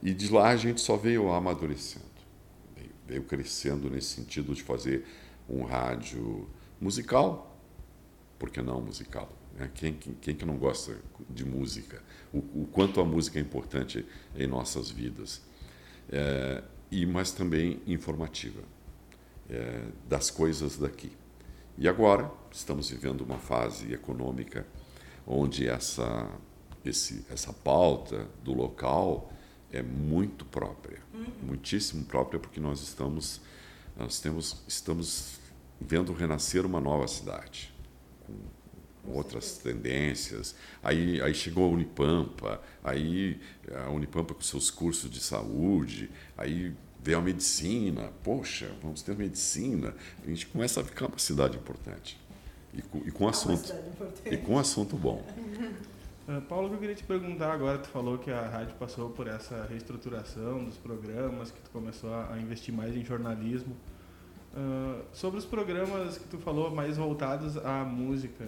[0.00, 2.04] e de lá a gente só veio amadurecendo,
[3.04, 5.04] veio, crescendo nesse sentido de fazer
[5.48, 6.48] um rádio
[6.80, 7.60] musical,
[8.38, 9.28] por que não musical?
[9.58, 9.68] né?
[9.74, 10.96] Quem, quem, quem que não gosta
[11.28, 12.00] de música?
[12.32, 14.06] O, o quanto a música é importante
[14.36, 15.42] em nossas vidas.
[16.10, 18.62] É, e mas também informativa
[19.48, 21.12] é, das coisas daqui.
[21.76, 24.66] E agora estamos vivendo uma fase econômica
[25.26, 26.28] onde essa
[26.84, 29.32] esse, essa pauta do local
[29.70, 31.00] é muito própria,
[31.42, 33.40] muitíssimo própria, porque nós estamos
[33.96, 35.38] nós temos estamos
[35.80, 37.74] vendo renascer uma nova cidade
[38.26, 38.34] com
[39.14, 40.54] outras tendências.
[40.82, 43.40] Aí, aí chegou a Unipampa, aí
[43.74, 48.10] a Unipampa com seus cursos de saúde, aí veio a medicina.
[48.22, 49.94] Poxa, vamos ter medicina.
[50.24, 52.18] A gente começa a ficar uma cidade importante.
[52.74, 53.74] E com, e com É uma assunto
[54.26, 55.24] e com assunto bom.
[56.30, 59.64] Ah, Paulo, eu queria te perguntar agora, tu falou que a rádio passou por essa
[59.64, 63.74] reestruturação dos programas, que tu começou a investir mais em jornalismo.
[64.54, 68.46] Ah, sobre os programas que tu falou mais voltados à música,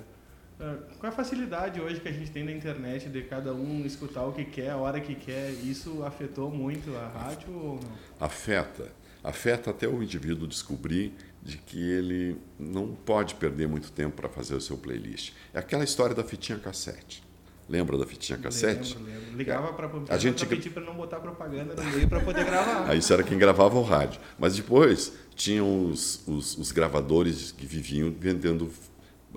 [0.60, 3.84] ah, qual é a facilidade hoje que a gente tem na internet de cada um
[3.86, 5.50] escutar o que quer, a hora que quer?
[5.64, 8.26] Isso afetou muito a rádio ou não?
[8.26, 8.92] afeta,
[9.24, 14.54] afeta até o indivíduo descobrir de que ele não pode perder muito tempo para fazer
[14.54, 15.32] o seu playlist.
[15.54, 17.22] É aquela história da fitinha cassete.
[17.66, 18.96] Lembra da fitinha cassete?
[18.98, 19.36] Lembro, lembro.
[19.38, 22.90] Ligava para A gente- pedir para não botar propaganda no meio para poder gravar.
[22.90, 24.20] Aí isso era quem gravava o rádio.
[24.38, 28.68] Mas depois tinham os, os, os gravadores que viviam vendendo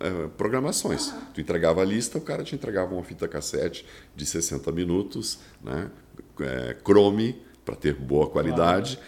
[0.01, 1.13] eh, programações.
[1.34, 5.89] Tu entregava a lista, o cara te entregava uma fita cassete de 60 minutos, né?
[6.39, 8.99] eh, Chrome, para ter boa qualidade,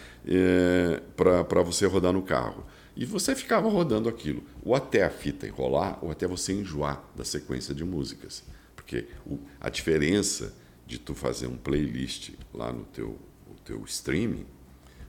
[1.16, 2.64] para você rodar no carro.
[2.96, 7.24] E você ficava rodando aquilo, ou até a fita enrolar, ou até você enjoar da
[7.24, 8.42] sequência de músicas.
[8.74, 10.54] Porque o- a diferença
[10.86, 13.18] de tu fazer um playlist lá no teu,
[13.64, 14.46] teu streaming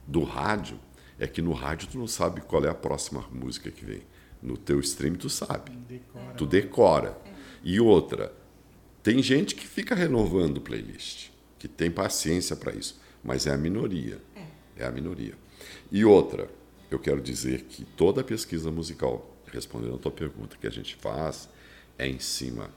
[0.06, 0.78] do rádio
[1.18, 4.02] é que no rádio tu não sabe qual é a próxima música que vem.
[4.42, 6.34] No teu streaming tu sabe, Decora.
[6.34, 7.18] tu decora.
[7.62, 8.32] E outra,
[9.02, 14.20] tem gente que fica renovando playlist, que tem paciência para isso, mas é a minoria.
[14.76, 15.34] É a minoria.
[15.90, 16.48] E outra,
[16.90, 21.48] eu quero dizer que toda pesquisa musical, respondendo a tua pergunta, que a gente faz
[21.98, 22.70] é em cima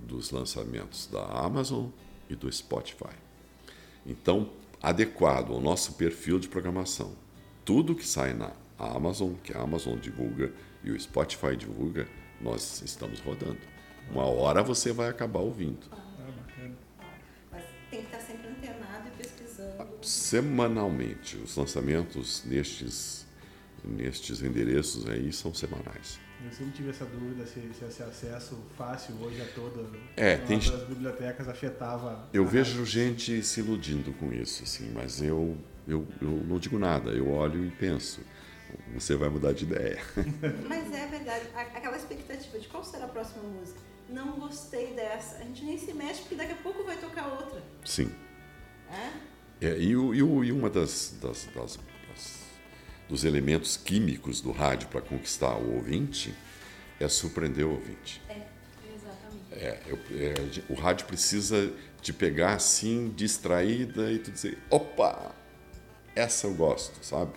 [0.00, 1.88] dos lançamentos da Amazon
[2.30, 3.14] e do Spotify.
[4.06, 4.50] Então,
[4.82, 7.14] adequado ao nosso perfil de programação.
[7.64, 10.52] Tudo que sai na Amazon, que a Amazon divulga
[10.84, 12.06] e o Spotify divulga,
[12.40, 13.58] nós estamos rodando.
[14.10, 15.86] Uma hora você vai acabar ouvindo.
[15.90, 15.96] Ah,
[16.36, 16.74] bacana.
[17.50, 19.88] Mas tem que estar sempre antenado e pesquisando.
[20.02, 23.26] Semanalmente, os lançamentos nestes,
[23.82, 26.18] nestes endereços aí são semanais.
[26.44, 30.58] Eu sempre tive essa dúvida se, se esse acesso fácil hoje a toda É, tem-
[30.58, 32.28] das bibliotecas afetava.
[32.34, 35.56] Eu a vejo gente se iludindo com isso, assim, mas eu,
[35.88, 38.20] eu, eu não digo nada, eu olho e penso.
[38.94, 40.00] Você vai mudar de ideia.
[40.68, 43.78] Mas é verdade, aquela expectativa de qual será a próxima música.
[44.08, 45.36] Não gostei dessa.
[45.38, 47.62] A gente nem se mexe porque daqui a pouco vai tocar outra.
[47.84, 48.12] Sim.
[48.90, 49.66] É?
[49.66, 52.44] É, e, e e uma das, das- das- das-
[53.08, 56.34] dos elementos químicos do rádio para conquistar o ouvinte
[57.00, 58.22] é surpreender o ouvinte.
[58.28, 59.52] Exatamente.
[59.52, 60.34] É, eu- é,
[60.68, 65.34] o rádio precisa te pegar assim, distraída, e tu dizer: opa,
[66.14, 67.32] essa eu gosto, sabe?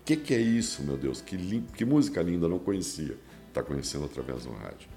[0.00, 1.20] O que, que é isso, meu Deus?
[1.20, 3.16] Que, que música linda, não conhecia.
[3.48, 4.88] Está conhecendo através do rádio.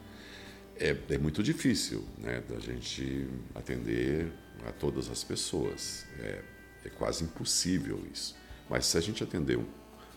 [0.76, 4.32] É, é muito difícil né, da gente atender
[4.68, 6.06] a todas as pessoas.
[6.20, 6.42] É,
[6.86, 8.36] é quase impossível isso.
[8.70, 9.66] Mas se a gente atender um,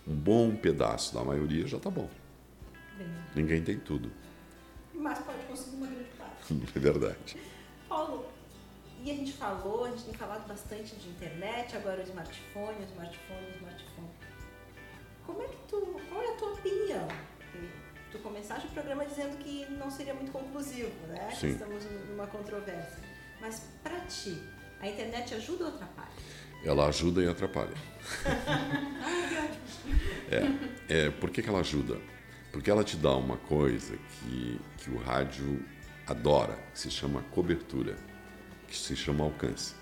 [0.06, 2.08] um bom pedaço da maioria, já está bom.
[2.96, 4.10] Bem, Ninguém tem tudo.
[4.94, 6.36] mas pode conseguir uma grande parte.
[6.74, 7.36] É verdade.
[7.88, 8.26] Paulo,
[9.02, 12.84] e a gente falou, a gente tem falado bastante de internet, agora o smartphone, o
[12.84, 14.08] smartphone, o smartphone.
[15.26, 17.08] Como é que tu, qual é a tua opinião?
[18.12, 21.30] Tu começaste o programa dizendo que não seria muito conclusivo, né?
[21.32, 21.50] Sim.
[21.50, 23.02] Estamos numa controvérsia.
[23.40, 24.40] Mas para ti,
[24.80, 26.10] A internet ajuda ou atrapalha?
[26.62, 27.72] Ela ajuda e atrapalha.
[30.30, 31.98] é, é, por que, que ela ajuda?
[32.52, 35.64] Porque ela te dá uma coisa que, que o rádio
[36.06, 37.96] adora, que se chama cobertura,
[38.68, 39.74] que se chama alcance.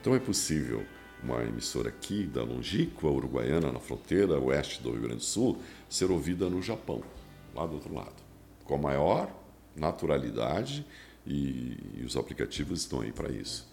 [0.00, 0.86] Então é possível
[1.22, 6.10] uma emissora aqui da longínqua uruguaiana, na fronteira oeste do Rio Grande do Sul, ser
[6.10, 7.02] ouvida no Japão,
[7.54, 8.22] lá do outro lado,
[8.64, 9.30] com a maior
[9.76, 10.84] naturalidade
[11.26, 13.68] e, e os aplicativos estão aí para isso.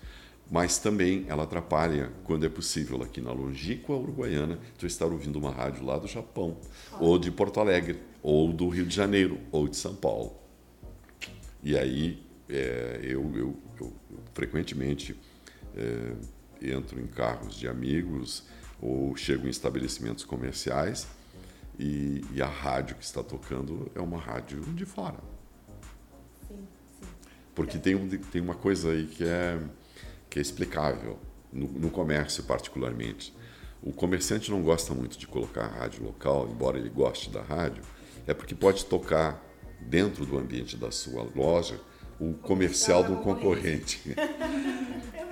[0.49, 5.51] Mas também ela atrapalha quando é possível aqui na longínqua uruguaiana tu estar ouvindo uma
[5.51, 6.57] rádio lá do Japão,
[6.99, 10.37] ou de Porto Alegre, ou do Rio de Janeiro, ou de São Paulo.
[11.61, 15.17] E aí é, eu, eu, eu, eu, frequentemente
[15.75, 16.13] é,
[16.61, 18.43] entro em carros de amigos
[18.81, 21.07] ou chego em estabelecimentos comerciais
[21.79, 25.17] e, e, a rádio que está tocando é uma rádio de fora.
[26.47, 26.57] Sim,
[26.99, 27.07] sim.
[27.53, 29.59] Porque tem, um, tem uma coisa aí que é,
[30.29, 31.19] que é explicável,
[31.51, 33.33] no, no comércio particularmente.
[33.81, 37.83] O comerciante não gosta muito de colocar a rádio local, embora ele goste da rádio,
[38.25, 39.43] é porque pode tocar
[39.79, 41.79] dentro do ambiente da sua loja
[42.19, 44.01] o comercial do concorrente.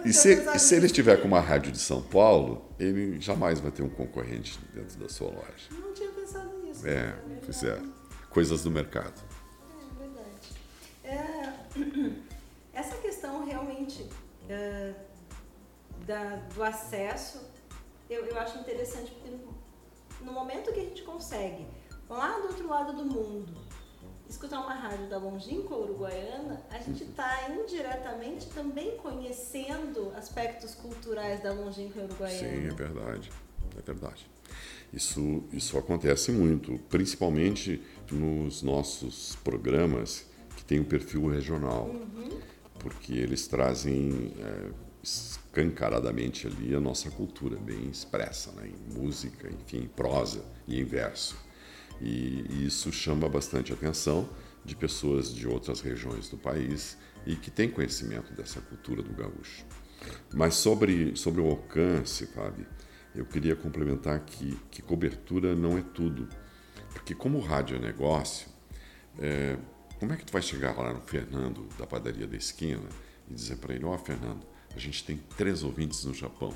[0.06, 3.82] E, se, se ele estiver com uma rádio de São Paulo, ele jamais vai ter
[3.82, 5.70] um concorrente dentro da sua loja.
[5.72, 6.88] Não tinha pensado nisso.
[6.88, 7.82] É, pois é.
[8.30, 9.22] Coisas do mercado.
[9.82, 10.54] É verdade.
[11.04, 12.14] É,
[12.74, 14.08] essa questão realmente
[14.50, 14.94] é,
[16.06, 17.42] da, do acesso,
[18.10, 19.36] eu, eu acho interessante porque
[20.22, 21.66] no momento que a gente consegue,
[22.10, 23.65] lá do outro lado do mundo,
[24.30, 31.54] escutar uma rádio da longínqua uruguaiana, a gente está indiretamente também conhecendo aspectos culturais da
[31.54, 32.40] longínqua uruguaiana.
[32.40, 33.32] Sim, é verdade.
[33.78, 34.26] É verdade.
[34.94, 42.40] Isso, isso acontece muito, principalmente nos nossos programas que têm um perfil regional, Uhum.
[42.80, 44.70] porque eles trazem é,
[45.04, 48.70] escancaradamente ali a nossa cultura bem expressa, né?
[48.70, 51.36] em música, enfim, em prosa e em verso.
[52.02, 54.30] E, isso chama bastante atenção
[54.64, 59.66] de pessoas de outras regiões do país e que têm conhecimento dessa cultura do gaúcho.
[60.34, 62.66] Mas sobre, sobre o alcance, Fábio,
[63.14, 66.28] eu queria complementar que, que cobertura não é tudo.
[66.92, 68.48] Porque como o rádio é negócio,
[69.20, 69.58] é,
[70.00, 72.88] como é que tu vai chegar lá no Fernando da padaria da esquina
[73.30, 76.54] e dizer para ele, ó oh, Fernando, a gente tem três ouvintes no Japão.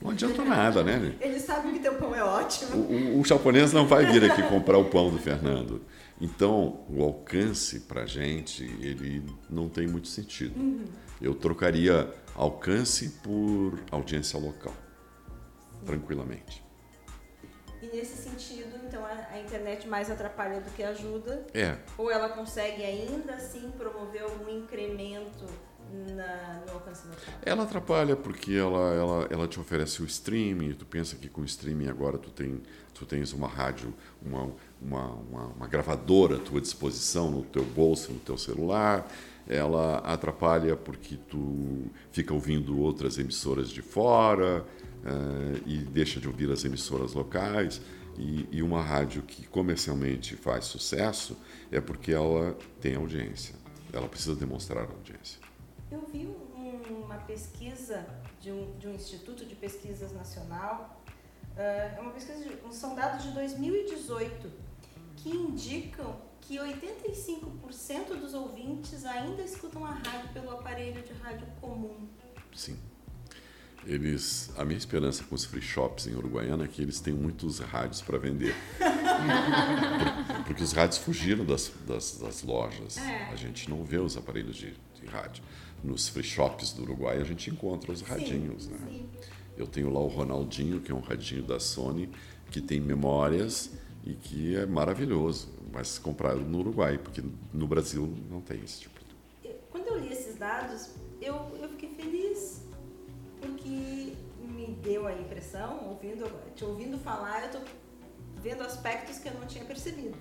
[0.00, 1.14] Não adianta nada, né?
[1.20, 2.76] Eles sabem que teu pão é ótimo.
[2.76, 5.82] O, o, o japonês não vai vir aqui comprar o pão do Fernando.
[6.20, 10.58] Então, o alcance para a gente, ele não tem muito sentido.
[10.58, 10.84] Uhum.
[11.20, 14.74] Eu trocaria alcance por audiência local,
[15.84, 16.62] tranquilamente.
[17.82, 21.44] E nesse sentido, então, a, a, internet mais atrapalha do que ajuda?
[21.52, 21.76] É.
[21.98, 25.44] Ou ela consegue ainda assim promover algum incremento
[26.14, 27.34] na, no alcance local?
[27.42, 31.44] Ela atrapalha porque ela, ela, ela te oferece o streaming, tu pensa que com o
[31.44, 32.60] streaming agora tu, tem,
[32.94, 33.92] tu tens uma rádio,
[34.24, 34.50] uma,
[34.80, 39.06] uma, uma, uma gravadora à tua disposição no teu bolso, no teu celular,
[39.48, 44.64] ela atrapalha porque tu fica ouvindo outras emissoras de fora
[45.04, 47.80] uh, e deixa de ouvir as emissoras locais.
[48.18, 51.34] E, e, uma rádio que comercialmente faz sucesso
[51.70, 55.41] é porque ela tem audiência.Ela precisa demonstrar audiência.
[55.92, 58.06] Eu vi um, uma pesquisa
[58.40, 61.02] de um, de um, Instituto de Pesquisas Nacional,
[61.54, 64.50] uh, é uma pesquisa, de, são dados de 2018,
[65.18, 72.08] que indicam que 85% dos ouvintes ainda escutam a rádio pelo aparelho de rádio comum.
[72.54, 72.78] Sim.
[73.84, 77.58] Eles, a minha esperança com os free shops em Uruguaiana é que eles têm muitos
[77.58, 78.54] rádios para vender.
[78.78, 82.96] porque, porque, os rádios fugiram das, das, das lojas.
[82.98, 83.28] É.
[83.32, 85.42] A gente não vê os aparelhos de, de, rádio.
[85.82, 88.64] Nos free shops do Uruguai a gente encontra os radinhos.
[88.64, 88.78] Sim, né?
[88.88, 89.06] sim.
[89.56, 92.08] Eu tenho lá o Ronaldinho, que é um radinho da Sony,
[92.50, 93.70] que tem memórias
[94.04, 99.00] e que é maravilhoso, mas comprado no Uruguai, porque no Brasil não tem esse tipo
[99.00, 99.50] de...
[99.70, 100.90] Quando eu li esses dados,
[101.20, 102.21] eu, eu fiquei feliz,
[103.72, 107.62] porque me deu a impressão, ouvindo, te ouvindo falar, eu estou
[108.36, 110.16] vendo aspectos que eu não tinha percebido.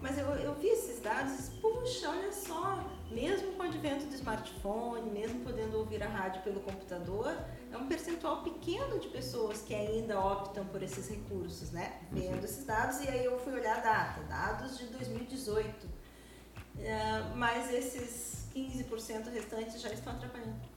[0.00, 4.14] Mas eu, eu vi esses dados e puxa, olha só, mesmo com o advento do
[4.14, 7.34] smartphone, mesmo podendo ouvir a rádio pelo computador,
[7.72, 12.02] é um percentual pequeno de pessoas que ainda optam por esses recursos, né?
[12.12, 15.86] Vendo esses dados, e aí eu fui olhar a data, dados de 2018.
[15.86, 20.75] Uh, mas esses 15% restantes já estão atrapalhando.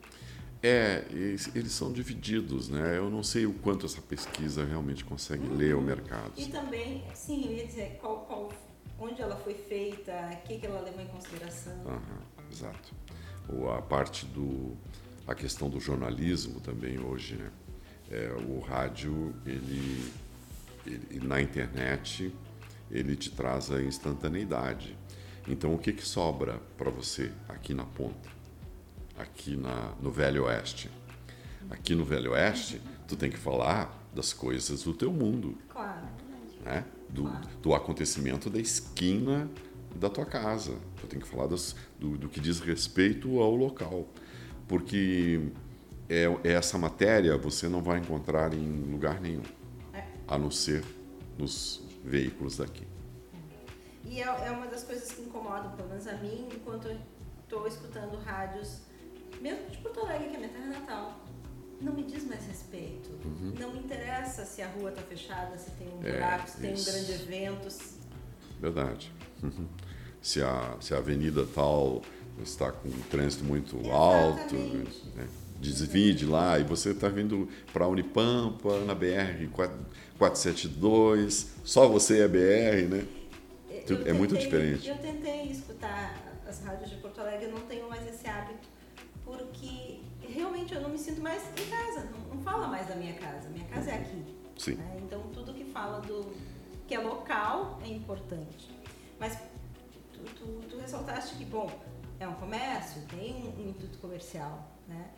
[0.61, 2.97] É, eles são divididos, né?
[2.97, 5.55] Eu não sei o quanto essa pesquisa realmente consegue uhum.
[5.55, 6.33] ler o mercado.
[6.35, 8.51] E também, sim, eu ia dizer, qual, qual
[8.99, 11.73] onde ela foi feita, o que, que ela levou em consideração.
[11.85, 12.93] Uhum, exato.
[13.47, 14.75] Ou a parte do
[15.25, 17.51] a questão do jornalismo também hoje, né?
[18.09, 20.11] É, o rádio, ele,
[20.85, 22.33] ele, na internet,
[22.89, 24.97] ele te traz a instantaneidade.
[25.47, 28.27] Então, o que, que sobra para você aqui na ponta,
[29.19, 30.89] aqui na, no Velho Oeste?
[31.69, 35.57] Aqui no Velho Oeste, tu tem que falar das coisas do teu mundo.
[35.69, 36.07] Claro.
[36.63, 36.85] Né?
[37.09, 37.29] Do,
[37.61, 39.49] do acontecimento da esquina
[39.95, 40.77] da tua casa.
[41.01, 44.07] Tu tem que falar das, do, do que diz respeito ao local.
[44.67, 45.51] Porque
[46.07, 49.43] é, é, essa matéria você não vai encontrar em lugar nenhum,
[49.93, 50.03] É.
[50.27, 50.83] a não ser
[51.37, 52.87] nos veículos daqui.
[54.05, 56.97] E é, é uma das coisas que incomodam, pelo menos a mim, enquanto eu
[57.43, 58.81] estou escutando rádios,
[59.41, 61.19] mesmo de Porto Alegre, que é minha terra natal.
[61.81, 63.09] Não me diz mais respeito.
[63.59, 66.05] Não me interessa se a rua está fechada, se tem um Uhum.
[66.07, 66.91] É, buraco, se tem um isso.
[66.91, 67.67] grande evento.
[68.59, 69.11] Verdade.
[70.21, 72.01] se, a, se a avenida tal
[72.43, 75.05] está com um trânsito muito alto, Exatamente.
[75.15, 75.27] né?
[75.59, 79.45] desvie de lá e você está vindo para Unipampa, na BR
[80.17, 83.05] 472, só você é BR, né?
[83.87, 84.87] Eu é muito diferente.
[84.87, 86.15] Eu tentei escutar
[86.47, 88.68] as rádios de Porto Alegre, eu não tenho mais esse hábito,
[89.29, 93.13] porque realmente eu não me sinto mais em casa, não, não fala mais da minha
[93.13, 94.23] casa, minha casa é aqui.
[94.57, 94.73] Sim.
[94.75, 94.99] né?
[95.03, 96.33] Então tudo que fala do
[96.87, 98.69] que é local é importante.
[99.19, 99.37] Mas
[100.13, 101.69] tu, tu, tu ressaltaste que, bom,
[102.19, 105.11] é um comércio, tem um, um intuito comercial, né?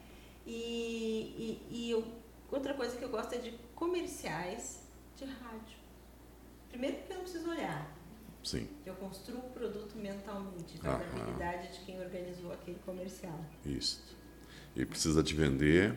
[0.46, 2.04] E, e, e eu-
[2.52, 4.82] outra coisa que eu gosto é de comerciais
[5.16, 5.78] de rádio.
[6.70, 7.90] Primeiro porque eu não preciso olhar,
[8.44, 11.22] Sim, eu construo o produto mentalmente, vejo a Aham.
[11.22, 13.40] habilidade de quem organizou aquele comercial.
[13.66, 14.04] isso.
[14.76, 15.96] E precisa te vender.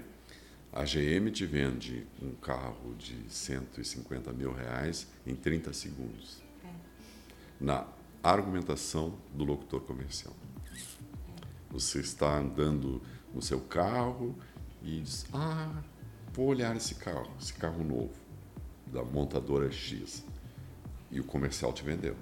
[0.73, 6.43] A GM te vende um carro de 150 mil reais em 30 segundos.
[6.65, 6.69] É.
[7.61, 7.87] Na
[8.23, 10.35] argumentação do locutor comercial.
[11.71, 13.01] Você está andando
[13.33, 14.37] no seu carro
[14.83, 15.83] e diz: Ah,
[16.33, 18.13] vou olhar esse carro, esse carro novo,
[18.87, 20.25] da montadora X.
[21.11, 22.17] E o comercial te vendeu.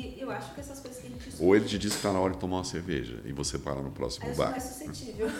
[0.00, 2.10] E eu acho que essas coisas que a gente Ou ele te diz que está
[2.10, 4.50] na hora de tomar uma cerveja e você para no próximo Aí eu bar.
[4.52, 5.26] mais suscetível.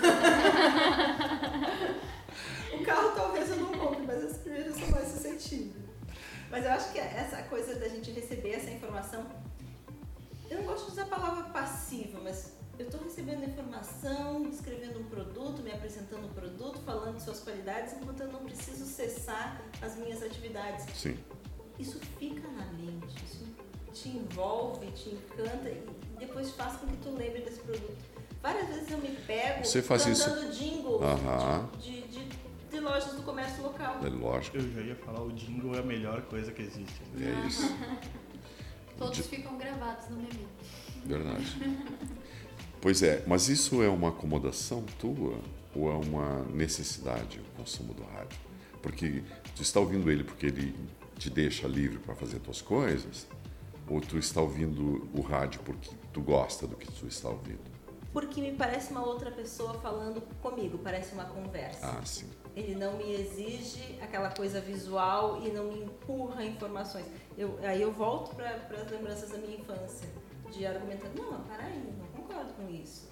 [2.78, 5.80] o carro talvez eu não compre, mas as primeiras eu sou mais suscetível.
[6.50, 9.24] Mas eu acho que essa coisa da gente receber essa informação.
[10.50, 15.04] Eu não gosto de usar a palavra passiva, mas eu estou recebendo informação, descrevendo um
[15.04, 19.96] produto, me apresentando um produto, falando de suas qualidades, enquanto eu não preciso cessar as
[19.96, 20.84] minhas atividades.
[20.94, 21.16] Sim.
[21.78, 23.44] Isso fica na mente, isso
[23.92, 25.82] te envolve, te encanta e
[26.18, 27.96] depois faz com que tu lembre desse produto.
[28.42, 31.68] Várias vezes eu me pego Você faz isso- cantando jingles Aham.
[31.78, 32.24] de, de,
[32.70, 34.00] de lojas do comércio local.
[34.04, 34.56] É lógico.
[34.56, 37.00] Eu já ia falar, o jingle é a melhor coisa que existe.
[37.20, 37.62] É isso.
[38.96, 40.46] Todos ficam gravados na minha mente.
[41.04, 41.76] Verdade.
[42.80, 45.38] Pois é, mas isso é uma acomodação tua
[45.74, 48.38] ou é uma necessidade o consumo do rádio?
[48.82, 49.22] Porque
[49.54, 50.74] tu está ouvindo ele porque ele
[51.18, 53.26] te deixa livre para fazer tuas coisas?
[53.90, 57.68] Ou tu está ouvindo o rádio porque tu gosta do que tu está ouvindo?
[58.12, 61.86] Porque me parece uma outra pessoa falando comigo, parece uma conversa.
[61.86, 62.30] Ah, sim.
[62.54, 67.04] Ele não me exige aquela coisa visual e não me empurra informações.
[67.36, 70.08] Eu, aí eu volto para as lembranças da minha infância,
[70.52, 73.08] de argumentar, não, mas peraí, não concordo com isso.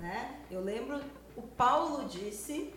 [0.00, 0.40] Né?
[0.50, 0.98] Eu lembro,
[1.36, 2.72] o Paulo disse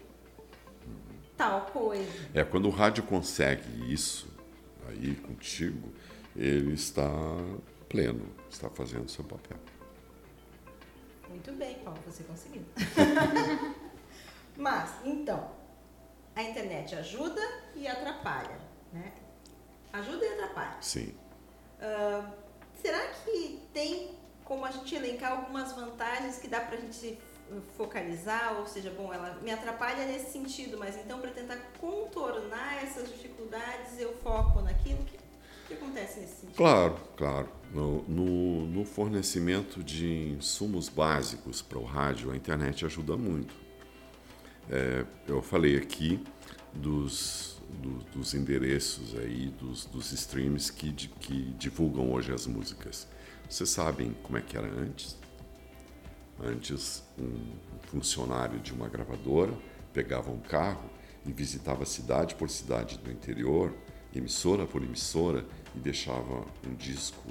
[1.38, 2.30] tal coisa.
[2.34, 4.28] É, quando o rádio consegue isso
[4.88, 5.94] aí contigo,
[6.36, 7.10] ele está
[7.88, 9.58] pleno, está fazendo o seu papel.
[11.30, 12.64] Muito bem, Paulo, você conseguiu.
[14.58, 15.52] Mas, então,
[16.36, 17.42] a internet ajuda
[17.76, 18.58] e atrapalha,
[18.92, 19.14] né?
[19.94, 20.78] Ajuda e atrapalha.
[20.82, 21.14] Sim.
[21.82, 22.32] Ah,
[22.82, 27.18] será que tem como a gente elencar algumas vantagens que dá pra gente
[27.78, 28.60] focalizar?
[28.60, 34.00] Ou seja, bom, ela me atrapalha nesse sentido, mas então para tentar contornar essas dificuldades
[34.00, 35.18] eu foco naquilo que,
[35.68, 36.56] que acontece nesse sentido?
[36.56, 37.50] Claro, claro.
[37.74, 40.08] No, no, no fornecimento de
[40.38, 43.54] insumos básicos para o rádio, a internet ajuda muito.
[44.70, 46.24] É, eu falei aqui
[46.74, 53.08] dos, do- dos endereços aí, dos, dos streams que, di- que divulgam hoje as músicas.
[53.50, 55.18] Vocês sabem como é que era antes?
[56.44, 57.52] Antes, um
[57.88, 59.54] funcionário de uma gravadora
[59.94, 60.90] pegava um carro
[61.26, 63.74] e visitava cidade por cidade do interior,
[64.16, 65.46] emissora por emissora,
[65.76, 67.22] e deixava um disco,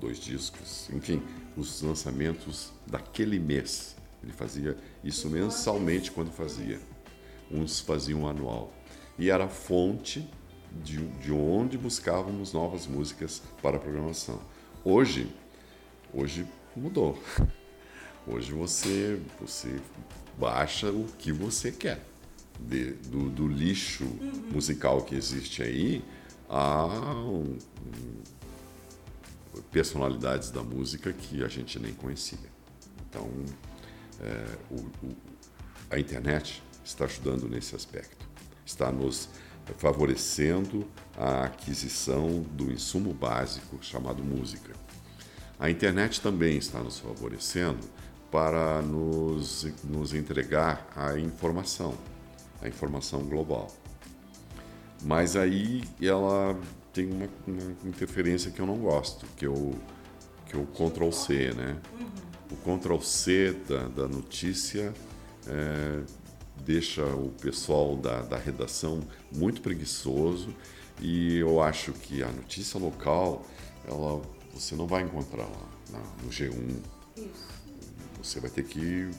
[0.00, 1.22] dois discos, enfim,
[1.56, 3.96] os lançamentos daquele mês.
[4.22, 6.80] Ele fazia isso mensalmente quando fazia.
[7.50, 8.72] Uns faziam anual.
[9.18, 10.28] E era a fonte
[10.82, 14.40] de, de onde buscávamos novas músicas para a programação.
[14.84, 15.28] Hoje,
[16.12, 17.20] hoje mudou.
[18.24, 19.80] Hoje você, você
[20.38, 22.06] baixa o que você quer.
[22.60, 24.50] De, do, do, lixo uhum.
[24.52, 26.04] musical que existe aí
[26.52, 26.86] a
[29.70, 32.52] personalidades da música que a gente nem conhecia.
[33.08, 33.28] Então,
[34.20, 35.16] é, o, o,
[35.90, 38.28] a internet está ajudando nesse aspecto,
[38.66, 39.30] está nos
[39.78, 40.86] favorecendo
[41.16, 44.74] a aquisição do insumo básico chamado música.
[45.58, 47.88] A internet também está nos favorecendo
[48.30, 51.96] para nos, nos entregar a informação,
[52.60, 53.70] a informação global.
[55.04, 56.58] Mas aí ela
[56.92, 59.74] tem uma, uma interferência que eu não gosto, que é o,
[60.46, 61.76] que o Ctrl C, né?
[62.50, 64.92] O Ctrl C da, da notícia
[65.46, 66.02] é,
[66.64, 69.00] deixa o pessoal da, da redação
[69.32, 70.54] muito preguiçoso
[71.00, 73.44] e eu acho que a notícia local,
[73.88, 74.20] ela,
[74.54, 76.76] você não vai encontrar lá na, no G1.
[77.16, 77.52] Isso.
[78.22, 79.10] Você vai ter que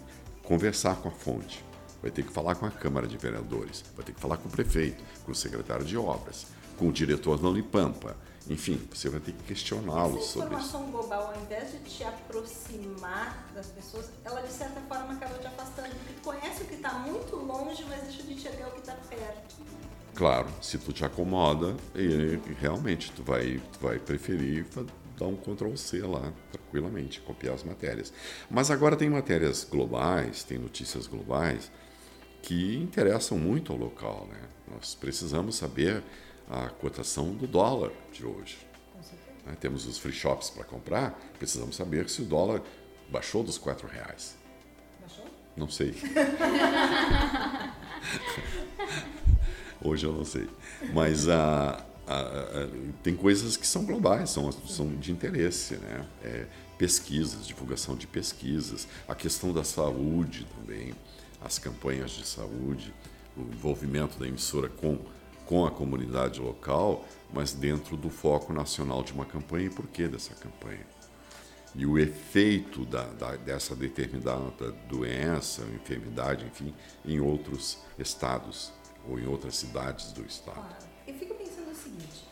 [0.44, 1.64] conversar com a fonte,
[2.04, 4.52] vai ter que falar com a Câmara de Vereadores, vai ter que falar com o
[4.52, 6.46] prefeito, com o secretário de obras,
[6.78, 8.18] com o diretor da Unipampa.
[8.50, 10.42] Enfim, você vai ter que questioná-lo sobre isso.
[10.42, 15.40] A informação global, ao invés de te aproximar das pessoas, ela de certa forma acaba
[15.40, 18.80] te afastando, porque conhece o que está muito longe, mas deixa de enxergar o que
[18.82, 19.56] está perto.
[20.14, 24.66] Claro, se tu te acomoda, e realmente tu vai, tu vai preferir
[25.18, 28.12] dar um Ctrl C lá, tranquilamente, copiar as matérias.
[28.50, 31.72] Mas agora tem matérias globais, tem notícias globais
[32.44, 34.42] que interessam muito ao local, né?
[34.72, 36.04] Nós precisamos saber
[36.50, 38.58] a cotação do dólar de hoje.
[39.46, 39.56] Né?
[39.60, 42.62] Temos os free shops para comprar, precisamos saber se o dólar
[43.10, 44.36] baixou dos quatro reais.
[45.00, 45.26] Baixou?
[45.56, 45.96] Não sei.
[49.82, 50.50] hoje eu não sei.
[50.94, 52.68] Mas a, a, a,
[53.02, 56.06] tem coisas que são globais, são, são de interesse, né?
[56.22, 56.46] É,
[56.78, 60.94] pesquisas, divulgação de pesquisas, a questão da saúde também,
[61.44, 62.94] as campanhas de saúde,
[63.36, 65.00] o envolvimento da emissora com
[65.46, 70.08] com a comunidade local, mas dentro do foco nacional de uma campanha e por que
[70.08, 70.86] dessa campanha.
[71.76, 76.74] E o efeito da, da, dessa determinada doença, enfermidade, enfim,
[77.04, 78.72] em outros estados
[79.08, 80.56] ou em outras cidades do estado.
[80.56, 80.86] Claro.
[81.08, 82.26] Eu fico pensando o seguinte: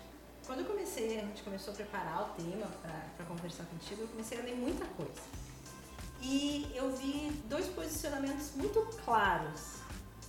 [0.46, 4.40] quando eu comecei, a gente começou a preparar o tema para conversar contigo, eu comecei
[4.40, 5.22] a ler muita coisa.
[6.22, 9.82] E eu vi dois posicionamentos muito claros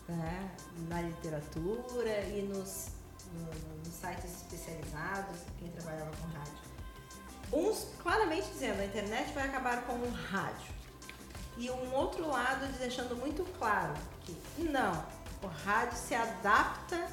[0.08, 0.50] né,
[0.88, 2.88] na literatura e nos,
[3.34, 6.62] no, nos sites especializados, quem trabalhava com rádio.
[7.52, 10.72] Uns claramente dizendo a internet vai acabar com o rádio.
[11.58, 15.04] E um outro lado deixando muito claro que não,
[15.42, 17.08] o rádio se adapta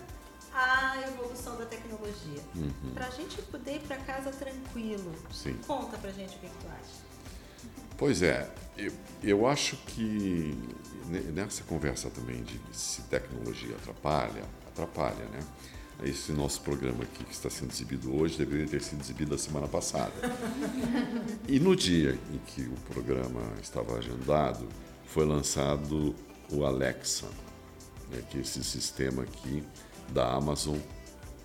[0.54, 2.42] à evolução da tecnologia.
[2.56, 2.94] Uhum.
[2.94, 5.14] Para a gente poder ir para casa tranquilo.
[5.32, 5.60] Sim.
[5.68, 7.10] Conta para gente o que, que tu acha.
[8.00, 10.58] Pois é, eu, eu acho que
[11.34, 15.40] nessa conversa também de se tecnologia atrapalha, atrapalha, né?
[16.06, 19.68] Esse nosso programa aqui que está sendo exibido hoje deveria ter sido exibido a semana
[19.68, 20.14] passada.
[21.46, 24.66] E no dia em que o programa estava agendado,
[25.06, 26.16] foi lançado
[26.50, 27.28] o Alexa,
[28.10, 29.62] né, que é esse sistema aqui
[30.14, 30.78] da Amazon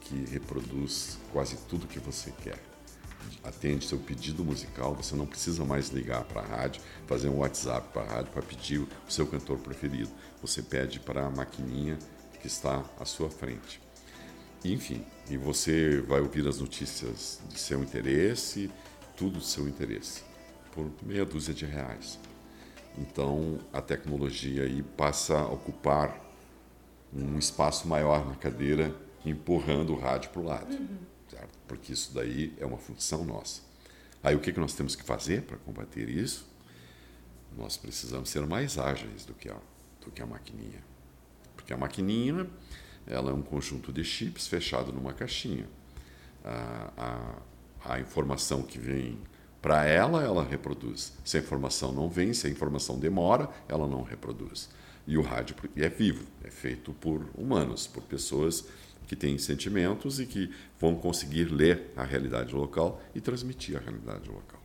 [0.02, 2.73] que reproduz quase tudo que você quer
[3.42, 7.88] atende seu pedido musical, você não precisa mais ligar para a rádio, fazer um WhatsApp
[7.92, 10.10] para a rádio para pedir o seu cantor preferido.
[10.40, 11.98] Você pede para a maquininha
[12.40, 13.80] que está à sua frente.
[14.64, 18.70] Enfim, e você vai ouvir as notícias de seu interesse,
[19.16, 20.22] tudo do seu interesse,
[20.72, 22.18] por meia dúzia de reais.
[22.96, 26.20] Então, a tecnologia aí passa a ocupar
[27.12, 28.94] um espaço maior na cadeira,
[29.24, 30.74] empurrando o rádio para o lado.
[30.74, 31.13] Uhum
[31.66, 33.62] Porque isso daí é uma função nossa.
[34.22, 36.46] Aí o que, que nós temos que fazer para combater isso?
[37.56, 39.56] Nós precisamos ser mais ágeis do que a,
[40.00, 40.82] do que a maquininha.
[41.54, 42.48] Porque a maquininha
[43.06, 45.68] ela é um conjunto de chips fechado numa caixinha.
[46.44, 47.38] A,
[47.86, 49.18] a, a informação que vem
[49.60, 51.14] para ela, ela reproduz.
[51.24, 54.68] Se a informação não vem, se a informação demora, ela não reproduz.
[55.06, 58.66] E o rádio é vivo, é feito por humanos, por pessoas
[59.06, 64.28] que têm sentimentos e que vão conseguir ler a realidade local e transmitir a realidade
[64.28, 64.60] local.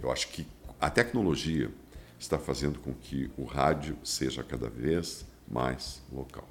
[0.00, 0.46] Eu acho que
[0.80, 1.70] a tecnologia
[2.18, 6.48] está fazendo com que o rádio seja cada vez mais local.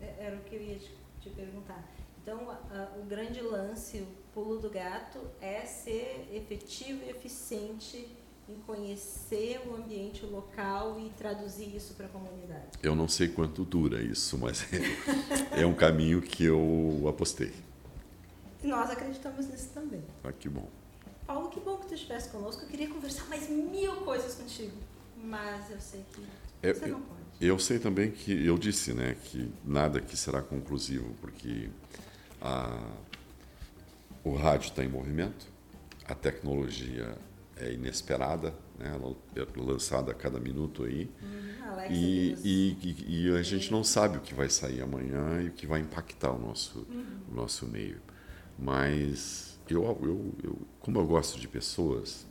[0.00, 0.78] É, era o que eu ia
[1.20, 1.84] te perguntar.
[2.22, 2.56] Então,
[3.00, 8.08] o grande lance, o pulo do gato, é ser efetivo e eficiente
[8.48, 12.66] em conhecer o ambiente local e traduzir isso para a comunidade?
[12.82, 17.52] Eu não sei quanto dura isso, mas é, é um caminho que eu apostei.
[18.62, 20.02] E nós acreditamos nisso também.
[20.24, 20.68] Ah, que bom.
[21.26, 22.62] Paulo, que bom que tu estivesse conosco.
[22.62, 24.76] Eu queria conversar mais mil coisas contigo.
[25.22, 26.22] mas eu sei que
[26.62, 27.20] É, você não pode.
[27.40, 31.68] Eu sei também que eu disse, né, que nada aqui será conclusivo, porque
[32.40, 32.80] a,
[34.24, 35.46] o rádio está em movimento,
[36.08, 37.16] a tecnologia
[37.56, 43.36] é inesperada, né, ela é lançada a cada minuto aí, Uhum, e, e, e- e
[43.36, 46.38] a gente não sabe o que vai sair amanhã e o que vai impactar o
[46.38, 46.86] nosso,
[47.30, 48.00] o nosso meio.
[48.58, 52.26] Mas eu, eu, eu, como eu gosto de pessoas,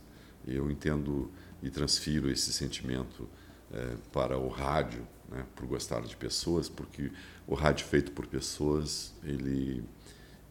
[0.46, 1.30] eu entendo
[1.62, 3.28] e transfiro esse sentimento
[3.72, 7.10] eh, para o rádio, né, por gostar de pessoas, porque
[7.46, 9.82] o rádio feito por pessoas, ele,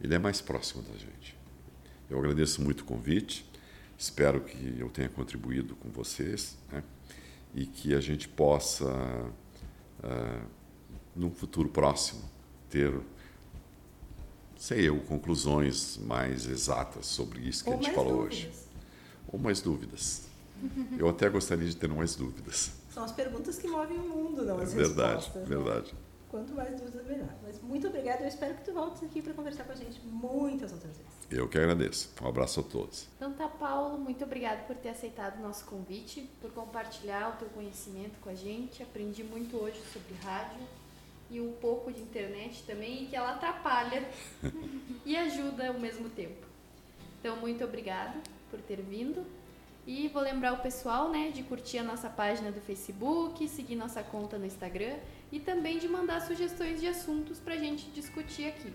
[0.00, 1.36] ele é mais próximo da gente.
[2.10, 3.45] Eu agradeço muito o convite,
[3.98, 6.82] espero que eu tenha contribuído com vocês né,
[7.54, 8.86] e que a gente possa,
[10.02, 10.42] ah,
[11.14, 12.22] num futuro próximo,
[12.68, 12.92] ter,
[14.56, 18.38] sei eu, conclusões mais exatas sobre isso que Ou a gente falou dúvidas.
[18.38, 18.50] hoje.
[19.28, 20.22] Ou mais dúvidas.
[20.98, 22.72] Eu até gostaria de ter mais dúvidas.
[22.90, 25.42] São as perguntas que movem o mundo, não as verdade, respostas.
[25.42, 25.56] né?
[25.56, 25.94] verdade.
[26.30, 27.34] Quanto mais dúvidas, melhor.
[27.42, 28.22] Mas muito obrigada.
[28.22, 31.12] Eu espero que tu voltes aqui para conversar com a gente muitas outras vezes.
[31.30, 32.12] Eu que agradeço.
[32.22, 33.08] Um abraço a todos.
[33.16, 37.48] Então tá, Paulo, muito obrigado por ter aceitado o nosso convite, por compartilhar o teu
[37.48, 38.82] conhecimento com a gente.
[38.82, 40.60] Aprendi muito hoje sobre rádio
[41.28, 44.08] e um pouco de internet também, que ela atrapalha
[45.04, 46.46] e ajuda ao mesmo tempo.
[47.18, 48.14] Então, muito obrigada
[48.48, 49.26] por ter vindo.
[49.84, 54.02] E vou lembrar o pessoal, né, de curtir a nossa página do Facebook, seguir nossa
[54.02, 54.96] conta no Instagram
[55.30, 58.72] e também de mandar sugestões de assuntos pra gente discutir aqui.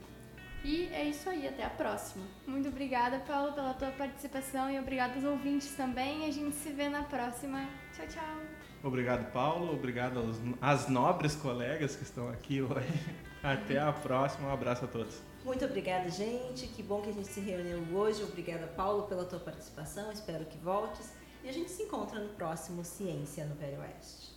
[0.64, 2.24] E é isso aí, até a próxima.
[2.46, 6.28] Muito obrigada, Paulo, pela tua participação e obrigado aos ouvintes também.
[6.28, 7.68] A gente se vê na próxima.
[7.96, 8.38] Tchau, tchau.
[8.84, 9.74] Obrigado, Paulo.
[9.74, 12.88] Obrigado aos, às nobres colegas que estão aqui hoje.
[13.42, 14.50] Até a próxima.
[14.50, 15.20] Um abraço a todos.
[15.44, 16.68] Muito obrigada, gente.
[16.68, 18.22] Que bom que a gente se reuniu hoje.
[18.24, 20.12] Obrigada, Paulo, pela tua participação.
[20.12, 21.12] Espero que voltes.
[21.44, 24.31] E a gente se encontra no próximo Ciência no Velho Oeste.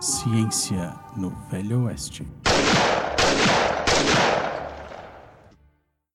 [0.00, 2.26] Ciência no Velho Oeste.